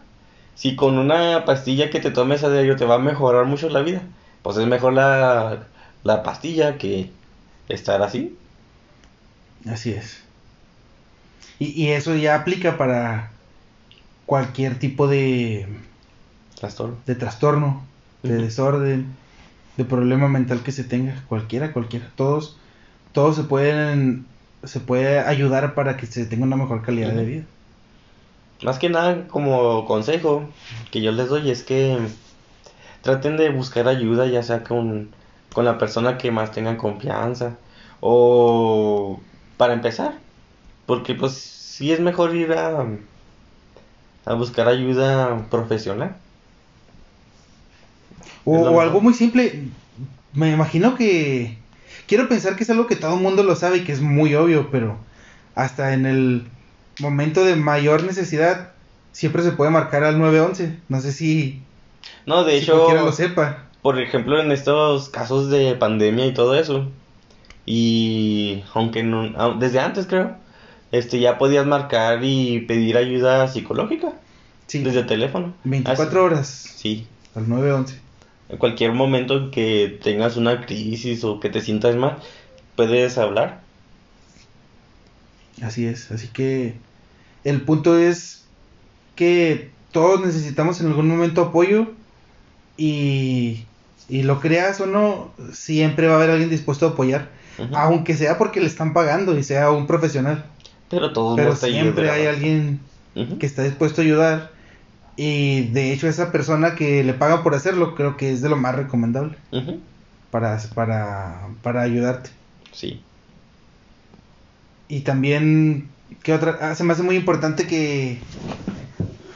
si 0.55 0.77
con 0.77 0.99
una 0.99 1.45
pastilla 1.45 1.91
que 1.91 2.01
te 2.01 2.11
tomes 2.11 2.45
a 2.45 2.51
diario 2.51 2.77
te 2.77 2.85
va 2.85 2.97
a 2.97 2.99
mejorar 2.99 3.47
mucho 3.47 3.69
la 3.69 3.83
vida, 3.83 4.03
pues 4.43 4.57
es 4.57 4.67
mejor 4.67 4.93
la, 4.93 5.67
la 6.03 6.23
pastilla 6.23 6.79
que 6.79 7.11
estar 7.69 8.03
así. 8.03 8.37
Así 9.69 9.91
es. 9.91 10.23
Y, 11.59 11.67
y 11.81 11.91
eso 11.91 12.15
ya 12.15 12.35
aplica 12.37 12.77
para 12.77 13.31
cualquier 14.27 14.79
tipo 14.79 15.07
de, 15.07 15.67
Trastorno. 16.59 16.97
de 17.07 17.15
trastorno, 17.15 17.85
de 18.23 18.37
desorden, 18.37 19.07
de 19.77 19.85
problema 19.85 20.29
mental 20.29 20.63
que 20.63 20.73
se 20.73 20.85
tenga, 20.85 21.23
cualquiera, 21.29 21.73
cualquiera. 21.73 22.11
Todos, 22.17 22.57
todos 23.13 23.37
se 23.37 23.45
pueden, 23.45 24.27
se 24.63 24.81
puede 24.81 25.21
ayudar 25.21 25.75
para 25.75 25.97
que 25.97 26.07
se 26.07 26.27
tenga 26.27 26.45
una 26.45 26.57
mejor 26.57 26.83
calidad 26.83 27.13
de 27.13 27.25
vida. 27.25 27.45
Más 28.65 28.79
que 28.79 28.89
nada 28.89 29.29
como 29.29 29.85
consejo 29.85 30.49
que 30.91 31.03
yo 31.03 31.13
les 31.13 31.29
doy 31.29 31.51
es 31.51 31.63
que 31.63 31.99
traten 33.03 33.37
de 33.37 33.51
buscar 33.51 33.87
ayuda 33.89 34.27
ya 34.27 34.43
sea 34.43 34.65
con, 34.65 35.11
con 35.53 35.67
la 35.67 35.77
persona 35.77 36.17
que 36.17 36.31
más 36.31 36.51
tengan 36.51 36.79
confianza 36.79 37.59
o 38.01 39.21
para 39.59 39.75
empezar. 39.75 40.15
Porque 40.87 41.15
pues 41.15 41.35
sí 41.35 41.93
es 41.93 42.01
mejor 42.01 42.35
ir 42.35 42.55
a, 42.55 42.87
a 44.25 44.35
buscar 44.35 44.67
ayuda 44.67 45.47
profesional. 45.51 46.17
O, 48.47 48.57
o 48.57 48.81
algo 48.81 49.03
muy 49.03 49.13
simple, 49.13 49.69
me 50.33 50.51
imagino 50.51 50.95
que... 50.95 51.59
Quiero 52.07 52.29
pensar 52.29 52.57
que 52.57 52.65
es 52.65 52.71
algo 52.71 52.87
que 52.87 52.97
todo 52.97 53.15
el 53.15 53.23
mundo 53.23 53.43
lo 53.43 53.57
sabe 53.57 53.79
y 53.79 53.85
que 53.85 53.93
es 53.93 54.01
muy 54.01 54.35
obvio, 54.35 54.71
pero 54.71 54.97
hasta 55.55 55.95
en 55.95 56.05
el 56.05 56.47
momento 57.01 57.45
de 57.45 57.57
mayor 57.57 58.03
necesidad 58.05 58.73
siempre 59.13 59.43
se 59.43 59.53
puede 59.53 59.71
marcar 59.71 60.05
al 60.05 60.19
911. 60.19 60.79
No 60.89 61.01
sé 61.01 61.13
si, 61.13 61.63
No, 62.27 62.45
de 62.45 62.53
si 62.53 62.59
hecho, 62.65 62.75
cualquiera 62.77 63.03
lo 63.03 63.13
sepa. 63.13 63.65
por 63.83 64.01
ejemplo, 64.01 64.41
en 64.41 64.53
estos 64.53 65.09
casos 65.11 65.51
de 65.51 65.75
pandemia 65.77 66.27
y 66.27 66.35
todo 66.35 66.55
eso, 66.57 66.91
y 67.67 68.63
aunque 68.75 69.03
no, 69.03 69.33
ah, 69.37 69.57
desde 69.59 69.81
antes 69.81 70.07
creo, 70.07 70.37
este 70.93 71.19
ya 71.21 71.39
podías 71.39 71.67
marcar 71.67 72.21
y 72.23 72.61
pedir 72.61 72.97
ayuda 72.97 73.49
psicológica 73.49 74.13
Sí, 74.67 74.83
desde 74.83 75.03
teléfono. 75.05 75.55
24 75.65 76.25
horas 76.25 76.49
Sí, 76.77 77.07
al 77.35 77.49
911. 77.49 77.99
en 78.49 78.59
cualquier 78.59 78.93
momento 78.93 79.37
en 79.37 79.51
que 79.51 79.99
tengas 80.03 80.37
una 80.37 80.65
crisis 80.65 81.25
o 81.25 81.41
que 81.41 81.51
te 81.51 81.61
sientas 81.61 81.97
mal, 81.97 82.17
puedes 82.77 83.19
hablar. 83.19 83.61
Así 85.63 85.87
es, 85.87 86.11
así 86.11 86.29
que 86.29 86.75
el 87.45 87.63
punto 87.63 87.99
es 87.99 88.45
que 89.15 89.71
todos 89.93 90.25
necesitamos 90.25 90.81
en 90.81 90.89
algún 90.89 91.09
momento 91.09 91.43
apoyo 91.43 91.93
y, 92.77 93.65
y 94.09 94.23
lo 94.23 94.41
creas 94.41 94.81
o 94.81 94.87
no, 94.87 95.33
siempre 95.53 96.09
va 96.09 96.15
a 96.15 96.17
haber 96.17 96.31
alguien 96.31 96.51
dispuesto 96.51 96.87
a 96.87 96.91
apoyar, 96.91 97.31
aunque 97.73 98.17
sea 98.17 98.37
porque 98.39 98.61
le 98.61 98.67
están 98.67 98.93
pagando 98.93 99.39
y 99.39 99.43
sea 99.45 99.71
un 99.71 99.87
profesional, 99.87 100.45
Pero 100.91 101.13
todos 101.13 101.37
pero 101.37 101.55
siempre 101.57 102.11
hay 102.11 102.27
alguien 102.27 102.81
que 103.39 103.47
está 103.47 103.63
dispuesto 103.63 104.01
a 104.01 104.05
ayudar 104.05 104.51
y 105.17 105.69
de 105.69 105.93
hecho 105.93 106.09
esa 106.09 106.33
persona 106.33 106.75
que 106.75 107.05
le 107.05 107.15
paga 107.15 107.43
por 107.45 107.55
hacerlo 107.55 107.95
creo 107.95 108.17
que 108.17 108.33
es 108.33 108.43
de 108.43 108.49
lo 108.49 108.57
más 108.57 108.75
recomendable 108.75 109.37
para, 110.31 110.59
para, 110.75 111.49
para 111.63 111.83
ayudarte. 111.83 112.31
Sí. 112.73 113.01
Y 114.89 115.01
también, 115.01 115.89
¿qué 116.23 116.33
otra? 116.33 116.59
Ah, 116.61 116.75
se 116.75 116.85
me 116.85 116.93
hace 116.93 117.03
muy 117.03 117.17
importante 117.17 117.67
que, 117.67 118.19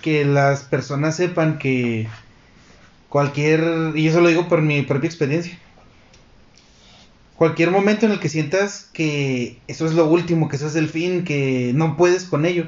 que 0.03 0.24
las 0.24 0.62
personas 0.62 1.16
sepan 1.16 1.59
que 1.59 2.09
cualquier, 3.09 3.96
y 3.96 4.09
eso 4.09 4.20
lo 4.20 4.28
digo 4.28 4.49
por 4.49 4.62
mi 4.62 4.82
propia 4.82 5.09
experiencia, 5.09 5.59
cualquier 7.36 7.70
momento 7.70 8.05
en 8.05 8.12
el 8.12 8.20
que 8.20 8.28
sientas 8.28 8.88
que 8.92 9.59
eso 9.68 9.86
es 9.86 9.94
lo 9.94 10.07
último, 10.09 10.49
que 10.49 10.57
eso 10.57 10.66
es 10.66 10.76
el 10.76 10.88
fin, 10.88 11.24
que 11.24 11.72
no 11.74 11.96
puedes 11.96 12.24
con 12.24 12.44
ello, 12.44 12.66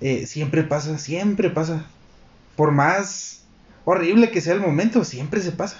eh, 0.00 0.26
siempre 0.26 0.62
pasa, 0.62 0.96
siempre 0.98 1.50
pasa. 1.50 1.84
Por 2.56 2.72
más 2.72 3.42
horrible 3.84 4.30
que 4.30 4.40
sea 4.40 4.54
el 4.54 4.60
momento, 4.60 5.04
siempre 5.04 5.40
se 5.40 5.52
pasa. 5.52 5.78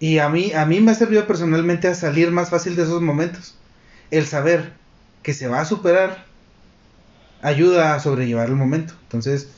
Y 0.00 0.18
a 0.18 0.28
mí, 0.28 0.52
a 0.52 0.64
mí 0.66 0.80
me 0.80 0.92
ha 0.92 0.94
servido 0.94 1.26
personalmente 1.26 1.88
a 1.88 1.94
salir 1.94 2.30
más 2.30 2.50
fácil 2.50 2.76
de 2.76 2.82
esos 2.82 3.02
momentos. 3.02 3.54
El 4.10 4.26
saber 4.26 4.72
que 5.22 5.34
se 5.34 5.48
va 5.48 5.60
a 5.60 5.64
superar 5.64 6.24
ayuda 7.42 7.94
a 7.94 8.00
sobrellevar 8.00 8.48
el 8.48 8.56
momento. 8.56 8.94
Entonces, 9.02 9.48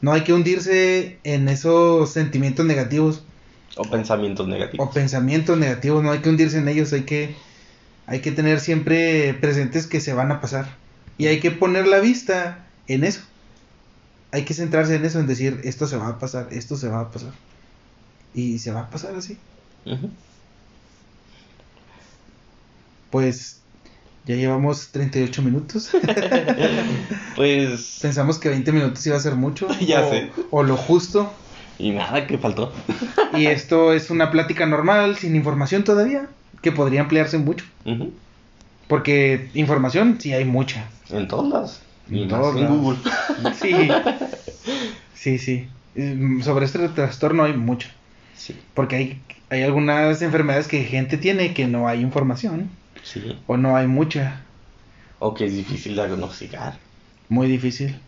no 0.00 0.12
hay 0.12 0.22
que 0.22 0.32
hundirse 0.32 1.18
en 1.24 1.48
esos 1.48 2.10
sentimientos 2.12 2.66
negativos 2.66 3.22
O 3.76 3.82
pensamientos 3.84 4.48
negativos. 4.48 4.86
o 4.86 4.90
pensamientos 4.90 5.58
negativos, 5.58 6.02
no 6.02 6.10
hay 6.10 6.20
que 6.20 6.28
hundirse 6.28 6.58
en 6.58 6.68
ellos, 6.68 6.92
hay 6.92 7.02
que, 7.02 7.34
hay 8.06 8.20
que 8.20 8.32
tener 8.32 8.60
siempre 8.60 9.34
presentes 9.34 9.86
que 9.86 10.00
se 10.00 10.12
van 10.12 10.32
a 10.32 10.40
pasar. 10.40 10.76
Y 11.18 11.26
hay 11.26 11.40
que 11.40 11.50
poner 11.50 11.86
la 11.86 12.00
vista 12.00 12.66
en 12.88 13.04
eso. 13.04 13.20
Hay 14.32 14.44
que 14.44 14.54
centrarse 14.54 14.94
en 14.94 15.04
eso, 15.04 15.20
en 15.20 15.26
decir, 15.26 15.60
esto 15.64 15.86
se 15.86 15.96
va 15.96 16.08
a 16.08 16.18
pasar, 16.18 16.48
esto 16.50 16.76
se 16.76 16.88
va 16.88 17.00
a 17.00 17.10
pasar. 17.10 17.32
Y 18.32 18.58
se 18.58 18.72
va 18.72 18.82
a 18.82 18.90
pasar 18.90 19.14
así. 19.14 19.36
Pues 23.10 23.59
ya 24.26 24.36
llevamos 24.36 24.88
38 24.88 25.42
minutos. 25.42 25.90
Pues. 27.36 27.98
Pensamos 28.02 28.38
que 28.38 28.48
20 28.50 28.72
minutos 28.72 29.06
iba 29.06 29.16
a 29.16 29.20
ser 29.20 29.34
mucho. 29.34 29.68
Ya 29.80 30.04
o, 30.04 30.10
sé. 30.10 30.30
O 30.50 30.62
lo 30.62 30.76
justo. 30.76 31.32
Y 31.78 31.92
nada, 31.92 32.26
que 32.26 32.38
faltó. 32.38 32.72
Y 33.36 33.46
esto 33.46 33.92
es 33.92 34.10
una 34.10 34.30
plática 34.30 34.66
normal, 34.66 35.16
sin 35.16 35.36
información 35.36 35.84
todavía, 35.84 36.28
que 36.62 36.72
podría 36.72 37.00
ampliarse 37.02 37.38
mucho. 37.38 37.64
Porque 38.88 39.48
información 39.54 40.18
sí 40.20 40.32
hay 40.32 40.44
mucha. 40.44 40.86
En. 41.10 41.28
Y 42.10 42.22
En 42.22 42.28
más 42.28 42.40
todos 42.40 42.56
en. 42.56 42.66
Google. 42.66 42.98
Sí. 43.58 43.88
Sí, 45.14 45.38
sí. 45.38 45.68
Mm, 45.94 46.42
Sobre 46.42 46.66
este 46.66 46.88
trastorno 46.88 47.44
hay 47.44 47.52
mucho. 47.52 47.88
Sí. 48.36 48.56
Porque 48.74 48.96
hay, 48.96 49.20
hay 49.48 49.62
algunas 49.62 50.20
enfermedades 50.22 50.66
que 50.66 50.82
gente 50.84 51.16
tiene 51.18 51.54
que 51.54 51.66
no 51.66 51.88
hay 51.88 52.00
información. 52.00 52.68
Sí. 53.02 53.38
O 53.46 53.56
no 53.56 53.76
hay 53.76 53.86
mucha. 53.86 54.42
O 55.18 55.34
que 55.34 55.46
es 55.46 55.54
difícil 55.54 55.94
diagnosticar. 55.94 56.78
muy 57.28 57.46
difícil 57.48 57.98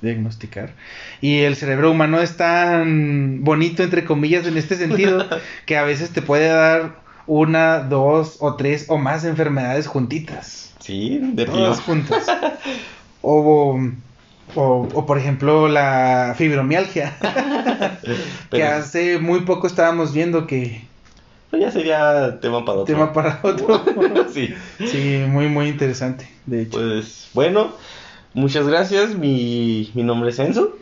diagnosticar. 0.00 0.74
Y 1.20 1.40
el 1.40 1.56
cerebro 1.56 1.90
humano 1.90 2.20
es 2.20 2.36
tan 2.36 3.42
bonito, 3.42 3.82
entre 3.82 4.04
comillas, 4.04 4.46
en 4.46 4.56
este 4.56 4.76
sentido, 4.76 5.26
que 5.66 5.76
a 5.76 5.82
veces 5.82 6.10
te 6.10 6.22
puede 6.22 6.48
dar 6.48 6.96
una, 7.26 7.80
dos 7.80 8.36
o 8.40 8.54
tres 8.54 8.86
o 8.88 8.98
más 8.98 9.24
enfermedades 9.24 9.86
juntitas. 9.86 10.74
Sí, 10.80 11.18
de 11.20 11.44
Todas 11.44 11.80
juntas. 11.80 12.26
O, 13.20 13.76
o, 14.54 14.88
o, 14.94 15.06
por 15.06 15.18
ejemplo, 15.18 15.66
la 15.66 16.36
fibromialgia, 16.38 17.16
que 18.50 18.62
hace 18.62 19.18
muy 19.18 19.40
poco 19.40 19.66
estábamos 19.66 20.14
viendo 20.14 20.46
que 20.46 20.82
pero 21.50 21.62
ya 21.62 21.70
sería 21.70 22.40
tema 22.40 22.64
para 22.64 22.80
otro. 22.80 22.94
tema 22.94 23.12
para 23.12 23.40
otro. 23.42 23.84
sí. 24.32 24.54
Sí, 24.86 25.24
muy, 25.28 25.48
muy 25.48 25.68
interesante, 25.68 26.28
de 26.46 26.62
hecho. 26.62 26.78
Pues 26.78 27.28
bueno, 27.34 27.72
muchas 28.34 28.66
gracias. 28.66 29.14
Mi, 29.14 29.90
mi 29.94 30.02
nombre 30.02 30.30
es 30.30 30.38
Enzo. 30.38 30.76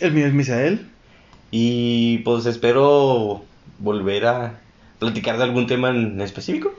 El 0.00 0.12
mío 0.12 0.26
es 0.26 0.32
Misael. 0.32 0.86
Y 1.50 2.18
pues 2.18 2.46
espero 2.46 3.42
volver 3.78 4.26
a 4.26 4.60
platicar 4.98 5.38
de 5.38 5.44
algún 5.44 5.66
tema 5.66 5.90
en 5.90 6.20
específico. 6.20 6.72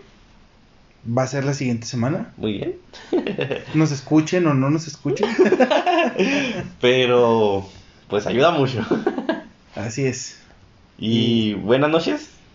Va 1.05 1.23
a 1.23 1.27
ser 1.27 1.45
la 1.45 1.53
siguiente 1.53 1.87
semana. 1.87 2.33
Muy 2.37 2.53
bien. 2.53 2.75
Nos 3.73 3.91
escuchen 3.91 4.45
o 4.47 4.53
no 4.53 4.69
nos 4.69 4.85
escuchen. 4.85 5.29
Pero 6.81 7.65
pues 8.09 8.27
ayuda 8.27 8.51
mucho. 8.51 8.85
Así 9.75 10.05
es. 10.05 10.39
Y 10.97 11.53
buenas 11.53 11.89
noches. 11.89 12.38